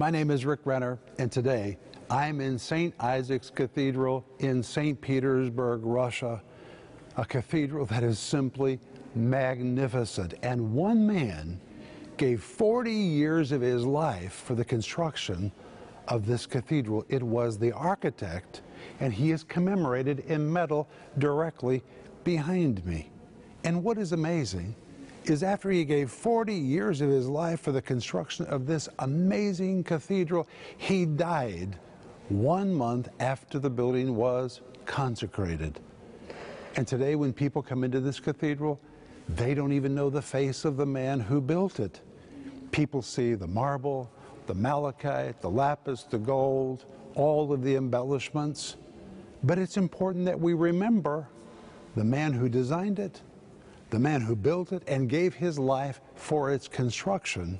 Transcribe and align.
My 0.00 0.10
name 0.10 0.30
is 0.30 0.46
Rick 0.46 0.60
Renner, 0.64 0.96
and 1.18 1.30
today 1.32 1.76
I'm 2.08 2.40
in 2.40 2.56
St. 2.56 2.94
Isaac's 3.00 3.50
Cathedral 3.50 4.24
in 4.38 4.62
St. 4.62 5.00
Petersburg, 5.00 5.80
Russia, 5.82 6.40
a 7.16 7.24
cathedral 7.24 7.84
that 7.86 8.04
is 8.04 8.20
simply 8.20 8.78
magnificent. 9.16 10.34
And 10.44 10.72
one 10.72 11.04
man 11.04 11.60
gave 12.16 12.44
40 12.44 12.92
years 12.92 13.50
of 13.50 13.60
his 13.60 13.84
life 13.84 14.34
for 14.34 14.54
the 14.54 14.64
construction 14.64 15.50
of 16.06 16.26
this 16.26 16.46
cathedral. 16.46 17.04
It 17.08 17.24
was 17.24 17.58
the 17.58 17.72
architect, 17.72 18.62
and 19.00 19.12
he 19.12 19.32
is 19.32 19.42
commemorated 19.42 20.20
in 20.20 20.52
metal 20.52 20.88
directly 21.18 21.82
behind 22.22 22.86
me. 22.86 23.10
And 23.64 23.82
what 23.82 23.98
is 23.98 24.12
amazing 24.12 24.76
is 25.30 25.42
after 25.42 25.70
he 25.70 25.84
gave 25.84 26.10
40 26.10 26.54
years 26.54 27.00
of 27.00 27.10
his 27.10 27.28
life 27.28 27.60
for 27.60 27.72
the 27.72 27.82
construction 27.82 28.46
of 28.46 28.66
this 28.66 28.88
amazing 29.00 29.84
cathedral, 29.84 30.48
he 30.76 31.04
died 31.04 31.78
one 32.28 32.72
month 32.72 33.08
after 33.20 33.58
the 33.58 33.70
building 33.70 34.14
was 34.14 34.60
consecrated. 34.86 35.80
And 36.76 36.86
today, 36.86 37.14
when 37.14 37.32
people 37.32 37.62
come 37.62 37.84
into 37.84 38.00
this 38.00 38.20
cathedral, 38.20 38.80
they 39.28 39.54
don't 39.54 39.72
even 39.72 39.94
know 39.94 40.10
the 40.10 40.22
face 40.22 40.64
of 40.64 40.76
the 40.76 40.86
man 40.86 41.20
who 41.20 41.40
built 41.40 41.80
it. 41.80 42.00
People 42.70 43.02
see 43.02 43.34
the 43.34 43.46
marble, 43.46 44.10
the 44.46 44.54
malachite, 44.54 45.40
the 45.40 45.50
lapis, 45.50 46.04
the 46.04 46.18
gold, 46.18 46.84
all 47.14 47.52
of 47.52 47.62
the 47.62 47.76
embellishments. 47.76 48.76
But 49.42 49.58
it's 49.58 49.76
important 49.76 50.24
that 50.26 50.38
we 50.38 50.54
remember 50.54 51.28
the 51.96 52.04
man 52.04 52.32
who 52.32 52.48
designed 52.48 52.98
it, 52.98 53.22
the 53.90 53.98
man 53.98 54.20
who 54.20 54.36
built 54.36 54.72
it 54.72 54.82
and 54.86 55.08
gave 55.08 55.34
his 55.34 55.58
life 55.58 56.00
for 56.14 56.52
its 56.52 56.68
construction. 56.68 57.58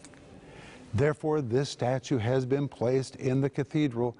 Therefore, 0.94 1.40
this 1.40 1.68
statue 1.68 2.18
has 2.18 2.46
been 2.46 2.68
placed 2.68 3.16
in 3.16 3.40
the 3.40 3.50
cathedral 3.50 4.16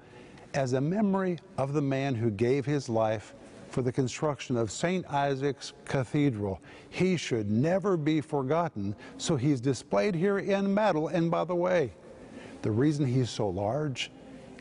as 0.53 0.73
a 0.73 0.81
memory 0.81 1.39
of 1.57 1.73
the 1.73 1.81
man 1.81 2.15
who 2.15 2.29
gave 2.31 2.65
his 2.65 2.89
life 2.89 3.35
for 3.69 3.81
the 3.83 3.91
construction 3.91 4.57
of 4.57 4.71
St. 4.71 5.05
Isaac's 5.11 5.73
Cathedral. 5.85 6.59
He 6.89 7.17
should 7.17 7.51
never 7.51 7.97
be 7.97 8.19
forgotten, 8.21 8.95
so 9.17 9.35
he's 9.35 9.61
displayed 9.61 10.15
here 10.15 10.39
in 10.39 10.73
metal. 10.73 11.09
And 11.09 11.29
by 11.29 11.43
the 11.43 11.55
way, 11.55 11.91
the 12.61 12.71
reason 12.71 13.05
he's 13.05 13.29
so 13.29 13.47
large 13.47 14.11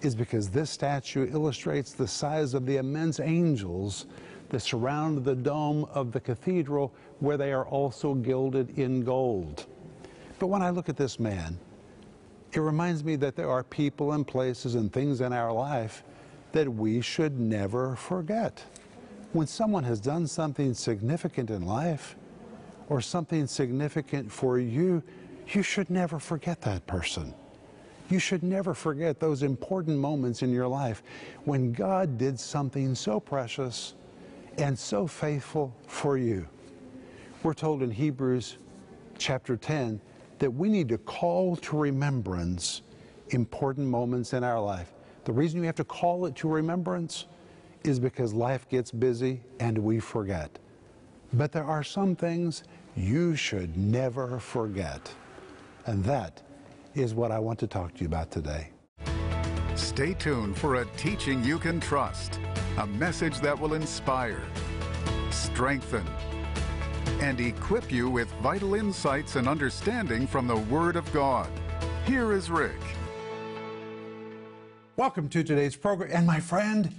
is 0.02 0.14
because 0.14 0.48
this 0.50 0.70
statue 0.70 1.28
illustrates 1.32 1.92
the 1.92 2.06
size 2.06 2.54
of 2.54 2.66
the 2.66 2.76
immense 2.76 3.18
angels 3.18 4.06
that 4.50 4.60
surround 4.60 5.24
the 5.24 5.34
dome 5.34 5.84
of 5.92 6.12
the 6.12 6.20
cathedral, 6.20 6.92
where 7.20 7.36
they 7.36 7.52
are 7.52 7.66
also 7.66 8.14
gilded 8.14 8.78
in 8.78 9.02
gold. 9.02 9.66
But 10.38 10.46
when 10.46 10.62
I 10.62 10.70
look 10.70 10.88
at 10.88 10.96
this 10.96 11.18
man, 11.18 11.58
it 12.52 12.60
reminds 12.60 13.04
me 13.04 13.16
that 13.16 13.36
there 13.36 13.50
are 13.50 13.62
people 13.62 14.12
and 14.12 14.26
places 14.26 14.74
and 14.74 14.92
things 14.92 15.20
in 15.20 15.32
our 15.32 15.52
life 15.52 16.04
that 16.52 16.68
we 16.68 17.00
should 17.00 17.38
never 17.38 17.96
forget. 17.96 18.64
When 19.32 19.46
someone 19.46 19.84
has 19.84 20.00
done 20.00 20.26
something 20.26 20.72
significant 20.72 21.50
in 21.50 21.66
life 21.66 22.16
or 22.88 23.00
something 23.00 23.46
significant 23.46 24.32
for 24.32 24.58
you, 24.58 25.02
you 25.48 25.62
should 25.62 25.90
never 25.90 26.18
forget 26.18 26.60
that 26.62 26.86
person. 26.86 27.34
You 28.08 28.18
should 28.18 28.42
never 28.42 28.72
forget 28.72 29.20
those 29.20 29.42
important 29.42 29.98
moments 29.98 30.42
in 30.42 30.50
your 30.50 30.68
life 30.68 31.02
when 31.44 31.72
God 31.72 32.16
did 32.16 32.40
something 32.40 32.94
so 32.94 33.20
precious 33.20 33.94
and 34.56 34.78
so 34.78 35.06
faithful 35.06 35.74
for 35.86 36.16
you. 36.16 36.46
We're 37.44 37.54
told 37.54 37.84
in 37.84 37.90
Hebrews 37.92 38.58
chapter 39.16 39.56
10 39.56 40.00
that 40.40 40.50
we 40.50 40.68
need 40.68 40.88
to 40.88 40.98
call 40.98 41.54
to 41.56 41.78
remembrance 41.78 42.82
important 43.28 43.86
moments 43.86 44.32
in 44.32 44.42
our 44.42 44.60
life. 44.60 44.92
The 45.24 45.32
reason 45.32 45.60
you 45.60 45.66
have 45.66 45.76
to 45.76 45.84
call 45.84 46.26
it 46.26 46.34
to 46.36 46.48
remembrance 46.48 47.26
is 47.84 48.00
because 48.00 48.34
life 48.34 48.68
gets 48.68 48.90
busy 48.90 49.40
and 49.60 49.78
we 49.78 50.00
forget. 50.00 50.58
But 51.32 51.52
there 51.52 51.64
are 51.64 51.84
some 51.84 52.16
things 52.16 52.64
you 52.96 53.36
should 53.36 53.76
never 53.76 54.40
forget. 54.40 55.12
And 55.86 56.02
that 56.04 56.42
is 56.96 57.14
what 57.14 57.30
I 57.30 57.38
want 57.38 57.60
to 57.60 57.68
talk 57.68 57.94
to 57.94 58.00
you 58.00 58.08
about 58.08 58.32
today. 58.32 58.70
Stay 59.76 60.14
tuned 60.14 60.58
for 60.58 60.76
a 60.76 60.84
teaching 60.96 61.44
you 61.44 61.60
can 61.60 61.78
trust, 61.78 62.40
a 62.78 62.86
message 62.86 63.38
that 63.40 63.56
will 63.58 63.74
inspire, 63.74 64.42
strengthen, 65.30 66.04
and 67.20 67.40
equip 67.40 67.90
you 67.90 68.08
with 68.08 68.30
vital 68.42 68.74
insights 68.74 69.36
and 69.36 69.48
understanding 69.48 70.26
from 70.26 70.46
the 70.46 70.56
Word 70.56 70.94
of 70.94 71.10
God. 71.12 71.50
Here 72.06 72.32
is 72.32 72.50
Rick. 72.50 72.78
Welcome 74.96 75.28
to 75.30 75.42
today's 75.42 75.74
program. 75.74 76.10
And 76.12 76.26
my 76.26 76.38
friend, 76.38 76.94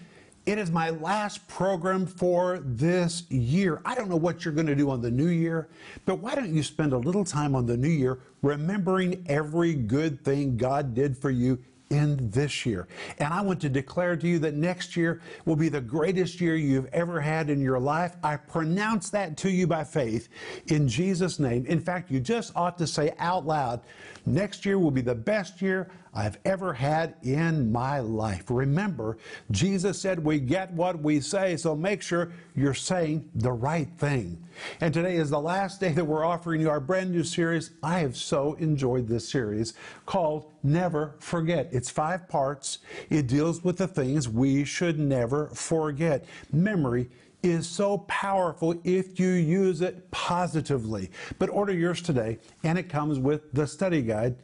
it 0.46 0.58
is 0.58 0.72
my 0.72 0.90
last 0.90 1.48
program 1.48 2.06
for 2.06 2.60
this 2.60 3.30
year. 3.30 3.82
I 3.86 3.96
don't 3.96 4.10
know 4.10 4.18
what 4.18 4.44
you're 4.44 4.54
going 4.54 4.68
to 4.68 4.76
do 4.76 4.90
on 4.90 5.02
the 5.02 5.12
new 5.12 5.28
year, 5.28 5.70
but 6.06 6.20
why 6.20 6.36
don't 6.36 6.54
you 6.54 6.64
spend 6.64 6.92
a 6.92 6.98
little 6.98 7.24
time 7.24 7.56
on 7.56 7.66
the 7.66 7.78
new 7.78 7.88
year 7.88 8.20
remembering 8.42 9.26
every 9.28 9.74
good 9.74 10.24
thing 10.26 10.58
God 10.58 10.94
did 10.94 11.18
for 11.18 11.30
you 11.30 11.60
in 11.90 12.30
this 12.30 12.66
year. 12.66 12.88
And 13.18 13.34
I 13.34 13.42
want 13.42 13.60
to 13.62 13.70
declare 13.70 14.16
to 14.16 14.28
you 14.28 14.40
that 14.40 14.54
next 14.54 14.96
year 14.96 15.22
will 15.46 15.56
be 15.56 15.70
the 15.70 15.82
greatest 15.82 16.40
year 16.40 16.56
you've 16.56 16.88
ever 16.94 17.20
had 17.20 17.50
in 17.50 17.62
your 17.62 17.80
life. 17.80 18.16
I 18.24 18.38
pronounce 18.38 19.10
that 19.12 19.38
to 19.38 19.50
you 19.50 19.68
by 19.68 19.84
faith 19.84 20.30
in 20.68 20.88
Jesus' 20.88 21.40
name. 21.40 21.66
In 21.66 21.80
fact, 21.80 22.12
you 22.12 22.20
just 22.20 22.56
ought 22.56 22.78
to 22.78 22.88
say 22.88 23.14
out 23.20 23.46
loud, 23.46 23.82
next 24.26 24.66
year 24.66 24.78
will 24.78 24.92
be 24.92 25.02
the 25.02 25.16
best 25.16 25.62
year 25.62 25.90
I've 26.14 26.38
ever 26.46 26.74
had 26.74 27.16
in 27.24 27.72
my 27.72 28.00
life. 28.00 28.46
Remember, 28.50 29.18
Jesus 29.52 30.00
said 30.00 30.24
we 30.24 30.40
get 30.40 30.72
what 30.74 31.02
we 31.02 31.20
say, 31.20 31.58
so 31.58 31.76
make 31.76 32.02
sure 32.02 32.32
you're 32.56 32.74
saying 32.74 33.30
the 33.36 33.52
right 33.52 33.90
thing. 33.98 34.42
And 34.82 34.94
today 34.94 35.16
is 35.16 35.30
the 35.30 35.40
last 35.40 35.80
day 35.80 35.92
that 35.94 36.06
we're 36.06 36.26
offering 36.26 36.62
you 36.62 36.70
our 36.70 36.80
brand 36.80 37.12
new 37.12 37.24
series. 37.24 37.72
I 37.84 38.00
have 38.00 38.18
so 38.18 38.54
enjoyed 38.56 39.08
this 39.08 39.30
series 39.30 39.74
called 40.06 40.52
Never 40.64 41.16
Forget. 41.20 41.70
It's 41.72 41.90
five 41.90 42.28
parts. 42.28 42.80
It 43.10 43.28
deals 43.28 43.64
with 43.64 43.78
the 43.78 43.88
things 43.88 44.28
we 44.28 44.66
should 44.66 45.00
never 45.00 45.48
forget. 45.48 46.26
Memory 46.52 47.10
is 47.42 47.68
so 47.68 48.00
powerful 48.00 48.76
if 48.84 49.20
you 49.20 49.30
use 49.30 49.82
it 49.82 50.10
positively. 50.12 51.10
But 51.38 51.50
order 51.50 51.74
yours 51.74 52.02
today, 52.02 52.40
and 52.64 52.78
it 52.78 52.90
comes 52.90 53.20
with 53.20 53.52
the 53.54 53.66
study 53.66 54.02
guide. 54.02 54.36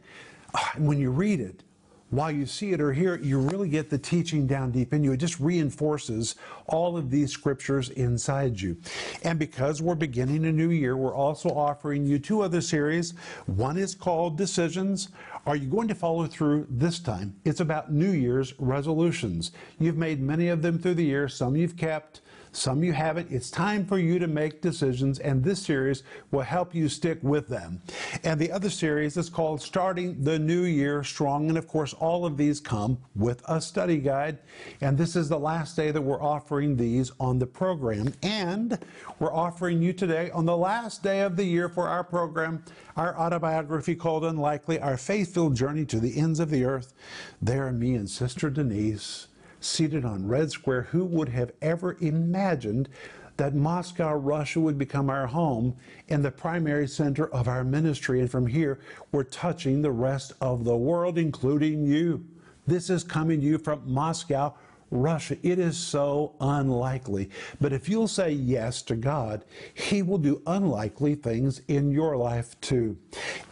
When 0.76 0.98
you 0.98 1.10
read 1.10 1.40
it, 1.40 1.62
while 2.10 2.30
you 2.30 2.46
see 2.46 2.72
it 2.72 2.80
or 2.80 2.92
hear 2.92 3.14
it, 3.14 3.22
you 3.22 3.38
really 3.40 3.68
get 3.68 3.90
the 3.90 3.98
teaching 3.98 4.46
down 4.46 4.70
deep 4.70 4.94
in 4.94 5.02
you. 5.02 5.12
It 5.12 5.16
just 5.16 5.40
reinforces 5.40 6.36
all 6.68 6.96
of 6.96 7.10
these 7.10 7.32
scriptures 7.32 7.90
inside 7.90 8.60
you. 8.60 8.76
And 9.24 9.40
because 9.40 9.82
we're 9.82 9.96
beginning 9.96 10.46
a 10.46 10.52
new 10.52 10.70
year, 10.70 10.96
we're 10.96 11.14
also 11.14 11.48
offering 11.48 12.06
you 12.06 12.20
two 12.20 12.42
other 12.42 12.60
series. 12.60 13.14
One 13.46 13.76
is 13.76 13.96
called 13.96 14.38
Decisions. 14.38 15.08
Are 15.46 15.56
you 15.56 15.66
going 15.66 15.88
to 15.88 15.96
follow 15.96 16.26
through 16.26 16.68
this 16.70 17.00
time? 17.00 17.34
It's 17.44 17.60
about 17.60 17.92
New 17.92 18.12
Year's 18.12 18.54
resolutions. 18.60 19.50
You've 19.80 19.96
made 19.96 20.20
many 20.20 20.48
of 20.48 20.62
them 20.62 20.78
through 20.78 20.94
the 20.94 21.04
year, 21.04 21.28
some 21.28 21.56
you've 21.56 21.76
kept. 21.76 22.20
Some 22.56 22.82
you 22.82 22.94
haven't. 22.94 23.30
It's 23.30 23.50
time 23.50 23.84
for 23.84 23.98
you 23.98 24.18
to 24.18 24.26
make 24.26 24.62
decisions, 24.62 25.18
and 25.18 25.44
this 25.44 25.60
series 25.60 26.02
will 26.30 26.40
help 26.40 26.74
you 26.74 26.88
stick 26.88 27.18
with 27.20 27.48
them. 27.48 27.82
And 28.24 28.40
the 28.40 28.50
other 28.50 28.70
series 28.70 29.18
is 29.18 29.28
called 29.28 29.60
Starting 29.60 30.24
the 30.24 30.38
New 30.38 30.62
Year 30.62 31.04
Strong. 31.04 31.50
And 31.50 31.58
of 31.58 31.68
course, 31.68 31.92
all 31.92 32.24
of 32.24 32.38
these 32.38 32.58
come 32.58 32.96
with 33.14 33.42
a 33.46 33.60
study 33.60 33.98
guide. 33.98 34.38
And 34.80 34.96
this 34.96 35.16
is 35.16 35.28
the 35.28 35.38
last 35.38 35.76
day 35.76 35.90
that 35.90 36.00
we're 36.00 36.22
offering 36.22 36.76
these 36.76 37.12
on 37.20 37.38
the 37.38 37.46
program. 37.46 38.14
And 38.22 38.78
we're 39.18 39.34
offering 39.34 39.82
you 39.82 39.92
today, 39.92 40.30
on 40.30 40.46
the 40.46 40.56
last 40.56 41.02
day 41.02 41.20
of 41.20 41.36
the 41.36 41.44
year 41.44 41.68
for 41.68 41.88
our 41.88 42.04
program, 42.04 42.64
our 42.96 43.18
autobiography 43.18 43.94
called 43.94 44.24
Unlikely, 44.24 44.80
our 44.80 44.96
faith 44.96 45.34
filled 45.34 45.56
journey 45.56 45.84
to 45.84 46.00
the 46.00 46.16
ends 46.16 46.40
of 46.40 46.48
the 46.48 46.64
earth. 46.64 46.94
There, 47.42 47.70
me 47.70 47.94
and 47.96 48.08
Sister 48.08 48.48
Denise 48.48 49.28
seated 49.66 50.04
on 50.04 50.28
Red 50.28 50.50
Square, 50.50 50.82
who 50.82 51.04
would 51.04 51.28
have 51.30 51.52
ever 51.60 51.96
imagined 52.00 52.88
that 53.36 53.54
Moscow, 53.54 54.14
Russia 54.14 54.60
would 54.60 54.78
become 54.78 55.10
our 55.10 55.26
home 55.26 55.76
and 56.08 56.24
the 56.24 56.30
primary 56.30 56.88
center 56.88 57.28
of 57.28 57.48
our 57.48 57.64
ministry? 57.64 58.20
And 58.20 58.30
from 58.30 58.46
here, 58.46 58.78
we're 59.12 59.24
touching 59.24 59.82
the 59.82 59.90
rest 59.90 60.32
of 60.40 60.64
the 60.64 60.76
world, 60.76 61.18
including 61.18 61.84
you. 61.84 62.24
This 62.66 62.90
is 62.90 63.04
coming 63.04 63.40
to 63.40 63.46
you 63.46 63.58
from 63.58 63.82
Moscow, 63.84 64.54
Russia. 64.90 65.36
It 65.42 65.58
is 65.58 65.76
so 65.76 66.34
unlikely. 66.40 67.30
But 67.60 67.72
if 67.72 67.88
you'll 67.88 68.08
say 68.08 68.30
yes 68.30 68.82
to 68.82 68.96
God, 68.96 69.44
He 69.74 70.02
will 70.02 70.18
do 70.18 70.42
unlikely 70.46 71.16
things 71.16 71.60
in 71.68 71.90
your 71.90 72.16
life 72.16 72.58
too. 72.60 72.96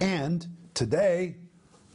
And 0.00 0.46
today, 0.74 1.36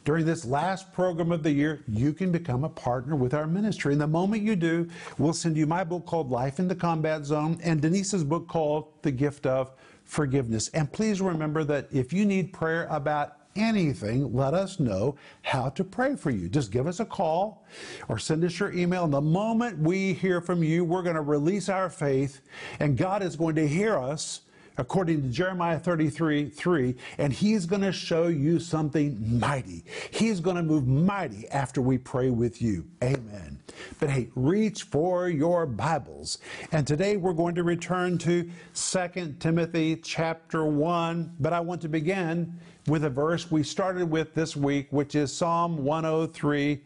during 0.04 0.24
this 0.24 0.44
last 0.44 0.92
program 0.92 1.32
of 1.32 1.42
the 1.42 1.50
year, 1.50 1.82
you 1.86 2.12
can 2.12 2.32
become 2.32 2.64
a 2.64 2.68
partner 2.68 3.16
with 3.16 3.34
our 3.34 3.46
ministry. 3.46 3.92
And 3.92 4.00
the 4.00 4.06
moment 4.06 4.42
you 4.42 4.56
do, 4.56 4.88
we'll 5.18 5.32
send 5.32 5.56
you 5.56 5.66
my 5.66 5.84
book 5.84 6.06
called 6.06 6.30
Life 6.30 6.58
in 6.58 6.68
the 6.68 6.74
Combat 6.74 7.24
Zone 7.24 7.58
and 7.62 7.80
Denise's 7.80 8.24
book 8.24 8.48
called 8.48 8.88
The 9.02 9.10
Gift 9.10 9.46
of 9.46 9.72
Forgiveness. 10.04 10.68
And 10.68 10.90
please 10.92 11.20
remember 11.20 11.64
that 11.64 11.88
if 11.92 12.12
you 12.12 12.24
need 12.24 12.52
prayer 12.52 12.86
about 12.90 13.36
anything, 13.56 14.32
let 14.32 14.54
us 14.54 14.80
know 14.80 15.16
how 15.42 15.68
to 15.70 15.84
pray 15.84 16.16
for 16.16 16.30
you. 16.30 16.48
Just 16.48 16.70
give 16.70 16.86
us 16.86 17.00
a 17.00 17.04
call 17.04 17.66
or 18.08 18.18
send 18.18 18.44
us 18.44 18.58
your 18.58 18.72
email. 18.72 19.04
And 19.04 19.12
the 19.12 19.20
moment 19.20 19.78
we 19.78 20.12
hear 20.12 20.40
from 20.40 20.62
you, 20.62 20.84
we're 20.84 21.02
going 21.02 21.16
to 21.16 21.22
release 21.22 21.68
our 21.68 21.90
faith, 21.90 22.40
and 22.78 22.96
God 22.96 23.22
is 23.22 23.36
going 23.36 23.56
to 23.56 23.66
hear 23.66 23.98
us 23.98 24.42
according 24.78 25.22
to 25.22 25.28
Jeremiah 25.28 25.78
33 25.78 26.48
3, 26.48 26.94
and 27.18 27.32
He's 27.32 27.66
going 27.66 27.82
to 27.82 27.92
show 27.92 28.28
you 28.28 28.58
something 28.58 29.38
mighty. 29.38 29.84
He's 30.10 30.40
going 30.40 30.56
to 30.56 30.62
move 30.62 30.86
mighty 30.86 31.48
after 31.48 31.80
we 31.80 31.98
pray 31.98 32.30
with 32.30 32.60
you. 32.62 32.86
Amen. 33.02 33.60
But 33.98 34.10
hey, 34.10 34.28
reach 34.34 34.84
for 34.84 35.28
your 35.28 35.66
Bibles. 35.66 36.38
And 36.72 36.86
today 36.86 37.16
we're 37.16 37.32
going 37.32 37.54
to 37.54 37.62
return 37.62 38.18
to 38.18 38.50
2 38.74 39.36
Timothy 39.38 39.96
chapter 39.96 40.64
1, 40.64 41.36
but 41.40 41.52
I 41.52 41.60
want 41.60 41.80
to 41.82 41.88
begin 41.88 42.58
with 42.86 43.04
a 43.04 43.10
verse 43.10 43.50
we 43.50 43.62
started 43.62 44.10
with 44.10 44.34
this 44.34 44.56
week, 44.56 44.88
which 44.90 45.14
is 45.14 45.32
Psalm 45.32 45.84
103 45.84 46.80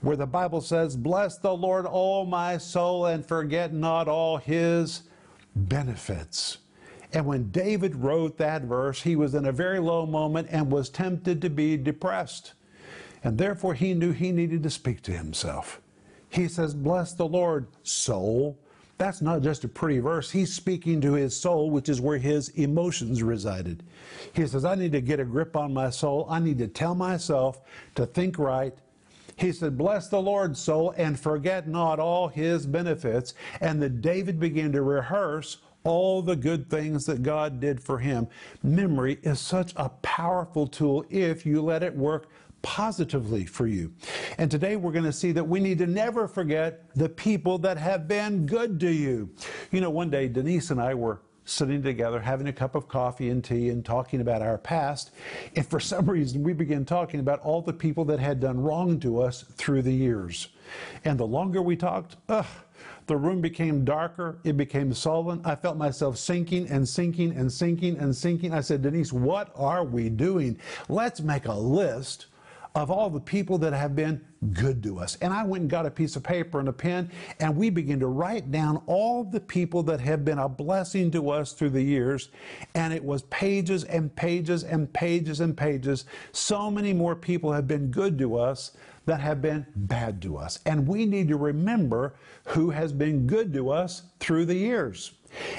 where 0.00 0.16
the 0.16 0.26
Bible 0.26 0.60
says, 0.60 0.96
Bless 0.96 1.38
the 1.38 1.52
Lord, 1.52 1.86
O 1.88 2.24
my 2.24 2.58
soul, 2.58 3.06
and 3.06 3.26
forget 3.26 3.72
not 3.72 4.08
all 4.08 4.36
his 4.36 5.02
benefits. 5.54 6.58
And 7.12 7.26
when 7.26 7.50
David 7.50 7.96
wrote 7.96 8.36
that 8.38 8.62
verse, 8.62 9.02
he 9.02 9.16
was 9.16 9.34
in 9.34 9.46
a 9.46 9.52
very 9.52 9.78
low 9.78 10.06
moment 10.06 10.48
and 10.50 10.70
was 10.70 10.88
tempted 10.88 11.40
to 11.42 11.50
be 11.50 11.76
depressed. 11.76 12.52
And 13.22 13.38
therefore, 13.38 13.74
he 13.74 13.94
knew 13.94 14.12
he 14.12 14.32
needed 14.32 14.62
to 14.62 14.70
speak 14.70 15.02
to 15.02 15.12
himself. 15.12 15.80
He 16.28 16.48
says, 16.48 16.74
Bless 16.74 17.12
the 17.12 17.26
Lord, 17.26 17.66
soul. 17.82 18.58
That's 18.98 19.20
not 19.20 19.42
just 19.42 19.64
a 19.64 19.68
pretty 19.68 19.98
verse. 19.98 20.30
He's 20.30 20.54
speaking 20.54 21.00
to 21.02 21.12
his 21.12 21.38
soul, 21.38 21.70
which 21.70 21.88
is 21.88 22.00
where 22.00 22.18
his 22.18 22.48
emotions 22.50 23.22
resided. 23.22 23.82
He 24.32 24.46
says, 24.46 24.64
I 24.64 24.74
need 24.74 24.92
to 24.92 25.02
get 25.02 25.20
a 25.20 25.24
grip 25.24 25.56
on 25.56 25.74
my 25.74 25.90
soul. 25.90 26.26
I 26.30 26.40
need 26.40 26.58
to 26.58 26.68
tell 26.68 26.94
myself 26.94 27.60
to 27.94 28.06
think 28.06 28.38
right. 28.38 28.74
He 29.36 29.52
said, 29.52 29.76
Bless 29.76 30.08
the 30.08 30.20
Lord, 30.20 30.56
soul, 30.56 30.94
and 30.96 31.18
forget 31.18 31.68
not 31.68 31.98
all 31.98 32.28
his 32.28 32.66
benefits. 32.66 33.34
And 33.60 33.82
then 33.82 34.00
David 34.00 34.40
began 34.40 34.72
to 34.72 34.82
rehearse 34.82 35.58
all 35.86 36.20
the 36.20 36.36
good 36.36 36.68
things 36.68 37.06
that 37.06 37.22
God 37.22 37.60
did 37.60 37.80
for 37.80 37.98
him. 37.98 38.26
Memory 38.62 39.18
is 39.22 39.38
such 39.38 39.72
a 39.76 39.88
powerful 39.88 40.66
tool 40.66 41.04
if 41.08 41.46
you 41.46 41.62
let 41.62 41.82
it 41.82 41.94
work 41.94 42.28
positively 42.60 43.46
for 43.46 43.68
you. 43.68 43.92
And 44.38 44.50
today 44.50 44.74
we're 44.74 44.90
going 44.90 45.04
to 45.04 45.12
see 45.12 45.30
that 45.30 45.44
we 45.44 45.60
need 45.60 45.78
to 45.78 45.86
never 45.86 46.26
forget 46.26 46.92
the 46.96 47.08
people 47.08 47.58
that 47.58 47.78
have 47.78 48.08
been 48.08 48.46
good 48.46 48.80
to 48.80 48.90
you. 48.90 49.30
You 49.70 49.80
know, 49.80 49.90
one 49.90 50.10
day 50.10 50.26
Denise 50.26 50.72
and 50.72 50.80
I 50.80 50.94
were 50.94 51.20
sitting 51.44 51.80
together, 51.80 52.18
having 52.18 52.48
a 52.48 52.52
cup 52.52 52.74
of 52.74 52.88
coffee 52.88 53.30
and 53.30 53.44
tea, 53.44 53.68
and 53.68 53.84
talking 53.84 54.20
about 54.20 54.42
our 54.42 54.58
past. 54.58 55.12
And 55.54 55.64
for 55.64 55.78
some 55.78 56.06
reason, 56.10 56.42
we 56.42 56.52
began 56.52 56.84
talking 56.84 57.20
about 57.20 57.38
all 57.40 57.62
the 57.62 57.72
people 57.72 58.04
that 58.06 58.18
had 58.18 58.40
done 58.40 58.58
wrong 58.60 58.98
to 59.00 59.22
us 59.22 59.44
through 59.54 59.82
the 59.82 59.94
years. 59.94 60.48
And 61.04 61.20
the 61.20 61.26
longer 61.26 61.62
we 61.62 61.76
talked, 61.76 62.16
ugh, 62.28 62.46
the 63.06 63.16
room 63.16 63.40
became 63.40 63.84
darker. 63.84 64.38
It 64.44 64.56
became 64.56 64.92
sullen. 64.92 65.40
I 65.44 65.54
felt 65.54 65.76
myself 65.76 66.16
sinking 66.16 66.68
and 66.68 66.88
sinking 66.88 67.36
and 67.36 67.52
sinking 67.52 67.98
and 67.98 68.14
sinking. 68.14 68.52
I 68.52 68.60
said, 68.60 68.82
Denise, 68.82 69.12
what 69.12 69.50
are 69.54 69.84
we 69.84 70.08
doing? 70.08 70.58
Let's 70.88 71.20
make 71.20 71.46
a 71.46 71.54
list 71.54 72.26
of 72.76 72.90
all 72.90 73.08
the 73.08 73.20
people 73.20 73.56
that 73.56 73.72
have 73.72 73.96
been 73.96 74.20
good 74.52 74.82
to 74.82 74.98
us. 74.98 75.16
And 75.22 75.32
I 75.32 75.44
went 75.44 75.62
and 75.62 75.70
got 75.70 75.86
a 75.86 75.90
piece 75.90 76.14
of 76.14 76.22
paper 76.22 76.60
and 76.60 76.68
a 76.68 76.72
pen, 76.74 77.10
and 77.40 77.56
we 77.56 77.70
began 77.70 77.98
to 78.00 78.06
write 78.06 78.50
down 78.50 78.82
all 78.86 79.24
the 79.24 79.40
people 79.40 79.82
that 79.84 79.98
have 80.00 80.26
been 80.26 80.38
a 80.38 80.48
blessing 80.48 81.10
to 81.12 81.30
us 81.30 81.54
through 81.54 81.70
the 81.70 81.82
years. 81.82 82.28
And 82.74 82.92
it 82.92 83.02
was 83.02 83.22
pages 83.22 83.84
and 83.84 84.14
pages 84.14 84.62
and 84.62 84.92
pages 84.92 85.40
and 85.40 85.56
pages. 85.56 86.04
So 86.32 86.70
many 86.70 86.92
more 86.92 87.16
people 87.16 87.50
have 87.50 87.66
been 87.66 87.90
good 87.90 88.18
to 88.18 88.36
us 88.36 88.72
that 89.06 89.20
have 89.20 89.40
been 89.40 89.66
bad 89.74 90.20
to 90.22 90.36
us. 90.36 90.60
And 90.66 90.86
we 90.86 91.06
need 91.06 91.28
to 91.28 91.36
remember 91.36 92.14
who 92.46 92.70
has 92.70 92.92
been 92.92 93.26
good 93.26 93.52
to 93.54 93.70
us 93.70 94.02
through 94.20 94.44
the 94.44 94.54
years. 94.54 95.12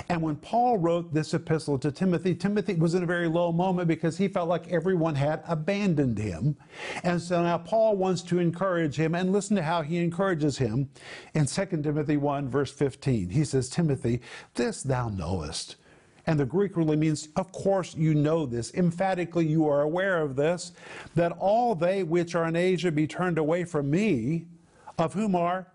And 0.09 0.21
when 0.21 0.37
Paul 0.37 0.77
wrote 0.77 1.13
this 1.13 1.33
epistle 1.33 1.77
to 1.79 1.91
Timothy, 1.91 2.33
Timothy 2.33 2.75
was 2.75 2.95
in 2.95 3.03
a 3.03 3.07
very 3.07 3.27
low 3.27 3.51
moment 3.51 3.87
because 3.87 4.17
he 4.17 4.27
felt 4.27 4.49
like 4.49 4.71
everyone 4.71 5.15
had 5.15 5.43
abandoned 5.47 6.17
him. 6.17 6.55
And 7.03 7.21
so 7.21 7.43
now 7.43 7.57
Paul 7.57 7.95
wants 7.95 8.21
to 8.23 8.39
encourage 8.39 8.95
him, 8.95 9.13
and 9.13 9.31
listen 9.31 9.55
to 9.57 9.63
how 9.63 9.81
he 9.81 9.97
encourages 9.97 10.57
him 10.57 10.89
in 11.33 11.45
2 11.45 11.65
Timothy 11.65 12.17
1, 12.17 12.49
verse 12.49 12.71
15. 12.71 13.29
He 13.29 13.43
says, 13.43 13.69
Timothy, 13.69 14.21
this 14.55 14.83
thou 14.83 15.09
knowest 15.09 15.75
and 16.27 16.37
the 16.37 16.45
Greek 16.45 16.75
really 16.75 16.97
means, 16.97 17.29
of 17.37 17.51
course, 17.53 17.95
you 17.95 18.13
know 18.13 18.45
this. 18.45 18.73
Emphatically, 18.73 19.47
you 19.47 19.67
are 19.67 19.81
aware 19.81 20.21
of 20.21 20.35
this, 20.35 20.73
that 21.15 21.31
all 21.39 21.73
they 21.73 22.03
which 22.03 22.35
are 22.35 22.45
in 22.45 22.55
Asia 22.55 22.91
be 22.91 23.07
turned 23.07 23.37
away 23.37 23.63
from 23.63 23.89
me, 23.89 24.45
of 24.97 25.13
whom 25.13 25.35
are 25.35 25.67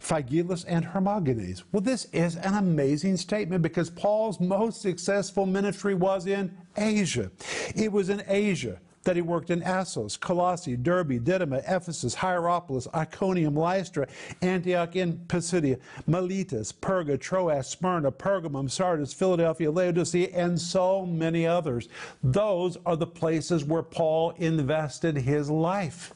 Phygelus 0.00 0.64
and 0.66 0.84
Hermogenes. 0.84 1.62
Well, 1.70 1.82
this 1.82 2.06
is 2.06 2.36
an 2.36 2.54
amazing 2.54 3.16
statement 3.16 3.62
because 3.62 3.90
Paul's 3.90 4.40
most 4.40 4.80
successful 4.80 5.46
ministry 5.46 5.94
was 5.94 6.26
in 6.26 6.56
Asia. 6.76 7.30
It 7.76 7.92
was 7.92 8.08
in 8.08 8.22
Asia 8.26 8.80
that 9.04 9.16
he 9.16 9.22
worked 9.22 9.50
in 9.50 9.62
Assos, 9.62 10.16
Colossae, 10.16 10.76
Derbe, 10.76 11.24
Didyma, 11.24 11.62
Ephesus, 11.66 12.14
Hierapolis, 12.14 12.86
Iconium, 12.94 13.56
Lystra, 13.56 14.06
Antioch 14.42 14.94
in 14.94 15.18
Pisidia, 15.28 15.78
Miletus, 16.06 16.72
Perga, 16.72 17.18
Troas, 17.18 17.68
Smyrna, 17.68 18.12
Pergamum, 18.12 18.70
Sardis, 18.70 19.12
Philadelphia, 19.12 19.70
Laodicea, 19.70 20.28
and 20.34 20.60
so 20.60 21.06
many 21.06 21.46
others. 21.46 21.88
Those 22.22 22.76
are 22.84 22.96
the 22.96 23.06
places 23.06 23.64
where 23.64 23.82
Paul 23.82 24.32
invested 24.36 25.16
his 25.16 25.48
life. 25.48 26.12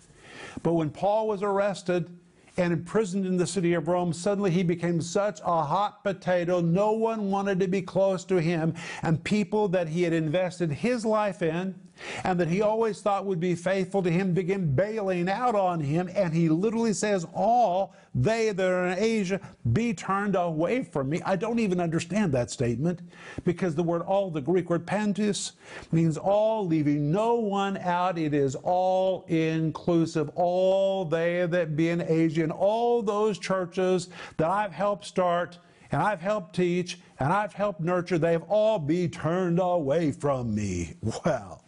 But 0.63 0.75
when 0.75 0.91
Paul 0.91 1.29
was 1.29 1.43
arrested, 1.43 2.11
and 2.56 2.73
imprisoned 2.73 3.27
in 3.27 3.37
the 3.37 3.47
city 3.47 3.75
of 3.75 3.89
Rome, 3.89 4.12
suddenly 4.12 4.51
he 4.51 4.62
became 4.62 5.01
such 5.01 5.41
a 5.41 5.62
hot 5.62 6.05
potato. 6.05 6.61
No 6.61 6.93
one 6.93 7.31
wanted 7.31 7.59
to 7.61 7.69
be 7.69 7.83
close 7.83 8.25
to 8.27 8.41
him. 8.41 8.75
And 9.03 9.23
people 9.25 9.69
that 9.69 9.89
he 9.89 10.03
had 10.03 10.12
invested 10.12 10.71
his 10.71 11.05
life 11.05 11.43
in 11.43 11.75
and 12.23 12.39
that 12.39 12.49
he 12.49 12.62
always 12.62 13.01
thought 13.01 13.25
would 13.27 13.41
be 13.41 13.55
faithful 13.55 14.03
to 14.03 14.11
him 14.11 14.35
began 14.35 14.75
bailing 14.75 15.29
out 15.29 15.55
on 15.55 15.81
him. 15.81 16.09
And 16.15 16.33
he 16.33 16.49
literally 16.49 16.93
says, 16.93 17.27
All 17.33 17.95
they 18.15 18.53
that 18.53 18.71
are 18.71 18.87
in 18.87 18.99
Asia 18.99 19.41
be 19.73 19.93
turned 19.93 20.37
away 20.37 20.85
from 20.85 21.09
me. 21.09 21.21
I 21.25 21.37
don't 21.37 21.59
even 21.59 21.81
understand 21.81 22.33
that 22.33 22.51
statement 22.51 23.01
because 23.45 23.75
the 23.75 23.83
word 23.83 24.03
all, 24.03 24.31
the 24.31 24.41
Greek 24.41 24.71
word 24.71 24.87
pantus, 24.87 25.53
means 25.91 26.17
all, 26.17 26.67
leaving 26.67 27.11
no 27.11 27.35
one 27.35 27.77
out. 27.79 28.19
It 28.19 28.35
is 28.35 28.55
all 28.55 29.25
inclusive. 29.29 30.31
All 30.35 31.05
they 31.05 31.47
that 31.47 31.77
be 31.77 31.89
in 31.89 32.01
Asia 32.01 32.43
and 32.43 32.53
all 32.53 33.03
those 33.03 33.39
churches 33.39 34.09
that 34.37 34.51
I've 34.51 34.73
helped 34.73 35.05
start 35.05 35.59
and 35.91 36.03
I've 36.03 36.21
helped 36.21 36.55
teach 36.55 36.99
and 37.19 37.33
I've 37.33 37.53
helped 37.53 37.81
nurture, 37.81 38.19
they've 38.19 38.43
all 38.49 38.79
be 38.79 39.09
turned 39.09 39.59
away 39.61 40.13
from 40.13 40.55
me. 40.55 40.94
Well, 41.25 41.64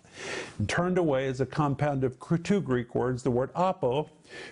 turned 0.66 0.98
away 0.98 1.26
is 1.26 1.40
a 1.40 1.46
compound 1.46 2.04
of 2.04 2.16
two 2.42 2.60
Greek 2.60 2.94
words, 2.94 3.22
the 3.22 3.30
word 3.30 3.50
apo, 3.54 4.08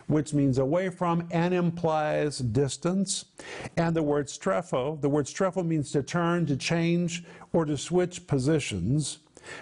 which 0.06 0.35
means 0.35 0.59
away 0.59 0.88
from 0.88 1.26
and 1.30 1.54
implies 1.54 2.38
distance, 2.38 3.26
and 3.76 3.94
the 3.94 4.02
word 4.02 4.26
strepho. 4.26 5.00
The 5.00 5.09
word 5.09 5.26
strepho 5.26 5.64
means 5.64 5.90
to 5.92 6.02
turn, 6.02 6.47
to 6.47 6.56
change, 6.56 7.25
or 7.52 7.64
to 7.64 7.76
switch 7.76 8.26
positions. 8.26 9.18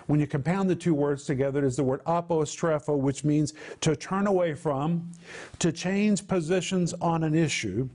When 0.07 0.21
you 0.21 0.27
compound 0.27 0.71
the 0.71 0.77
two 0.77 0.95
words 0.95 1.25
together, 1.25 1.59
it 1.59 1.65
is 1.65 1.77
the 1.77 1.85
word 1.85 2.05
apostrepho, 2.05 2.97
which 2.97 3.25
means 3.25 3.55
to 3.81 3.97
turn 3.97 4.27
away 4.27 4.55
from, 4.55 5.11
to 5.59 5.73
change 5.73 6.27
positions 6.27 6.95
on 6.95 7.25
an 7.25 7.35
issue, 7.35 7.89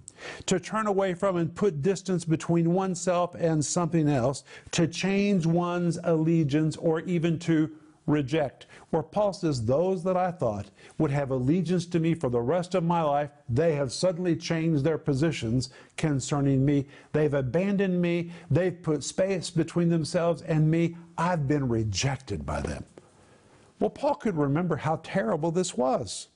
to 0.47 0.59
turn 0.59 0.87
away 0.87 1.13
from 1.13 1.37
and 1.37 1.53
put 1.53 1.81
distance 1.81 2.25
between 2.25 2.73
oneself 2.73 3.35
and 3.35 3.63
something 3.63 4.09
else, 4.09 4.43
to 4.71 4.87
change 4.87 5.45
one's 5.45 5.97
allegiance, 6.03 6.75
or 6.77 7.01
even 7.01 7.39
to 7.39 7.71
reject. 8.07 8.65
Where 8.89 9.03
Paul 9.03 9.33
says, 9.33 9.65
Those 9.65 10.03
that 10.03 10.17
I 10.17 10.31
thought 10.31 10.71
would 10.97 11.11
have 11.11 11.29
allegiance 11.29 11.85
to 11.87 11.99
me 11.99 12.15
for 12.15 12.29
the 12.29 12.41
rest 12.41 12.73
of 12.73 12.83
my 12.83 13.03
life, 13.03 13.29
they 13.47 13.75
have 13.75 13.93
suddenly 13.93 14.35
changed 14.35 14.83
their 14.83 14.97
positions 14.97 15.69
concerning 15.97 16.65
me. 16.65 16.87
They've 17.11 17.33
abandoned 17.33 18.01
me. 18.01 18.31
They've 18.49 18.81
put 18.81 19.03
space 19.03 19.49
between 19.49 19.89
themselves 19.89 20.41
and 20.41 20.71
me. 20.71 20.95
I've 21.17 21.47
been 21.47 21.67
rejected 21.67 22.45
by 22.45 22.61
them. 22.61 22.85
Well, 23.79 23.89
Paul 23.91 24.15
could 24.15 24.37
remember 24.37 24.77
how 24.77 25.01
terrible 25.03 25.51
this 25.51 25.77
was. 25.77 26.29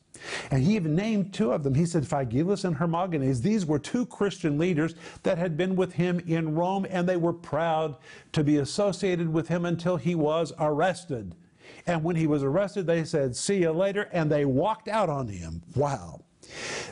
And 0.52 0.62
he 0.62 0.76
even 0.76 0.96
named 0.96 1.34
two 1.34 1.52
of 1.52 1.64
them. 1.64 1.74
He 1.74 1.86
said 1.86 2.04
Phygelus 2.04 2.66
and 2.66 2.76
Hermogenes. 2.76 3.42
These 3.42 3.66
were 3.66 3.80
two 3.80 4.06
Christian 4.06 4.58
leaders 4.58 4.94
that 5.24 5.38
had 5.38 5.58
been 5.58 5.76
with 5.76 5.94
him 5.94 6.20
in 6.28 6.54
Rome, 6.54 6.86
and 6.90 7.08
they 7.08 7.18
were 7.18 7.34
proud 7.34 7.96
to 8.34 8.44
be 8.44 8.58
associated 8.58 9.32
with 9.32 9.48
him 9.48 9.66
until 9.66 9.98
he 9.98 10.14
was 10.14 10.54
arrested. 10.60 11.34
And 11.88 12.04
when 12.04 12.16
he 12.16 12.28
was 12.28 12.44
arrested, 12.44 12.88
they 12.88 13.04
said, 13.04 13.36
See 13.36 13.58
you 13.58 13.72
later. 13.72 14.10
And 14.12 14.32
they 14.32 14.46
walked 14.46 14.88
out 14.88 15.10
on 15.10 15.28
him. 15.28 15.62
Wow. 15.76 16.22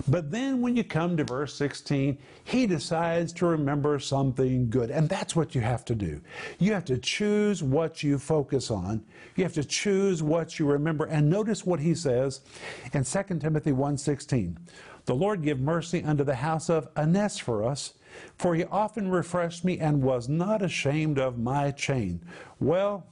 But 0.08 0.31
then 0.31 0.62
when 0.62 0.75
you 0.75 0.84
come 0.84 1.17
to 1.17 1.24
verse 1.24 1.53
16, 1.55 2.17
he 2.43 2.65
decides 2.65 3.34
to 3.34 3.46
remember 3.46 4.00
something 4.00 4.69
good. 4.69 4.89
And 4.89 5.10
that's 5.10 5.36
what 5.36 5.53
you 5.53 5.62
have 5.62 5.84
to 5.86 5.96
do. 5.96 6.22
You 6.60 6.74
have 6.74 6.86
to 6.86 6.98
choose 6.98 7.62
what 7.62 8.01
you 8.03 8.17
focus 8.17 8.72
on. 8.72 9.03
You 9.36 9.43
have 9.43 9.53
to 9.53 9.63
choose 9.63 10.24
what 10.24 10.60
you 10.60 10.65
remember. 10.65 11.05
And 11.05 11.29
notice 11.29 11.65
what 11.65 11.79
he 11.79 11.93
says 11.93 12.41
in 12.93 13.03
2 13.03 13.41
Timothy 13.41 13.72
1:16. 13.72 14.58
The 15.05 15.15
Lord 15.15 15.41
give 15.41 15.60
mercy 15.60 16.03
unto 16.03 16.24
the 16.24 16.36
house 16.36 16.69
of 16.69 16.88
Onesiphorus, 16.96 17.93
for 18.38 18.53
he 18.55 18.63
often 18.65 19.10
refreshed 19.10 19.65
me 19.65 19.79
and 19.79 20.03
was 20.03 20.29
not 20.29 20.62
ashamed 20.62 21.17
of 21.17 21.39
my 21.39 21.72
chain. 21.72 22.22
Well, 22.60 23.05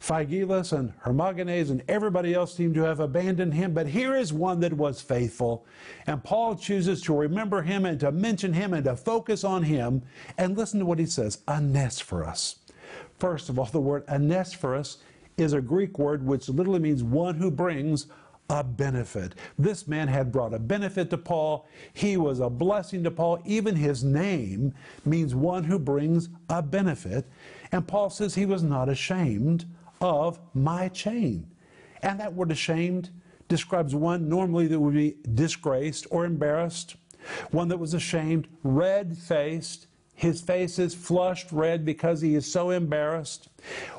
Phygelus 0.00 0.72
and 0.72 0.92
Hermogenes 1.00 1.70
and 1.70 1.82
everybody 1.88 2.32
else 2.32 2.54
seem 2.54 2.72
to 2.74 2.82
have 2.82 3.00
abandoned 3.00 3.52
him, 3.54 3.74
but 3.74 3.88
here 3.88 4.14
is 4.14 4.32
one 4.32 4.60
that 4.60 4.72
was 4.72 5.00
faithful. 5.00 5.66
And 6.06 6.22
Paul 6.22 6.54
chooses 6.54 7.02
to 7.02 7.16
remember 7.16 7.62
him 7.62 7.84
and 7.84 7.98
to 8.00 8.12
mention 8.12 8.52
him 8.52 8.72
and 8.74 8.84
to 8.84 8.96
focus 8.96 9.44
on 9.44 9.64
him. 9.64 10.02
And 10.38 10.56
listen 10.56 10.80
to 10.80 10.86
what 10.86 10.98
he 10.98 11.06
says 11.06 11.42
Onesiphorus. 11.48 12.56
First 13.18 13.48
of 13.48 13.58
all, 13.58 13.66
the 13.66 13.80
word 13.80 14.04
Onesiphorus 14.08 14.98
is 15.36 15.52
a 15.52 15.60
Greek 15.60 15.98
word 15.98 16.24
which 16.24 16.48
literally 16.48 16.80
means 16.80 17.02
one 17.02 17.34
who 17.34 17.50
brings 17.50 18.06
a 18.50 18.64
benefit. 18.64 19.34
This 19.58 19.86
man 19.86 20.08
had 20.08 20.32
brought 20.32 20.54
a 20.54 20.58
benefit 20.58 21.10
to 21.10 21.18
Paul. 21.18 21.68
He 21.92 22.16
was 22.16 22.40
a 22.40 22.48
blessing 22.48 23.04
to 23.04 23.10
Paul. 23.10 23.42
Even 23.44 23.76
his 23.76 24.02
name 24.02 24.72
means 25.04 25.34
one 25.34 25.64
who 25.64 25.78
brings 25.78 26.30
a 26.48 26.62
benefit. 26.62 27.26
And 27.72 27.86
Paul 27.86 28.08
says 28.08 28.34
he 28.34 28.46
was 28.46 28.62
not 28.62 28.88
ashamed 28.88 29.66
of 30.00 30.38
my 30.54 30.88
chain. 30.88 31.50
And 32.02 32.20
that 32.20 32.34
word 32.34 32.50
ashamed 32.50 33.10
describes 33.48 33.94
one 33.94 34.28
normally 34.28 34.66
that 34.68 34.78
would 34.78 34.94
be 34.94 35.16
disgraced 35.34 36.06
or 36.10 36.24
embarrassed, 36.24 36.96
one 37.50 37.68
that 37.68 37.78
was 37.78 37.94
ashamed, 37.94 38.46
red 38.62 39.16
faced. 39.16 39.86
His 40.14 40.40
face 40.40 40.80
is 40.80 40.96
flushed 40.96 41.52
red 41.52 41.84
because 41.84 42.20
he 42.20 42.34
is 42.34 42.50
so 42.50 42.70
embarrassed. 42.70 43.48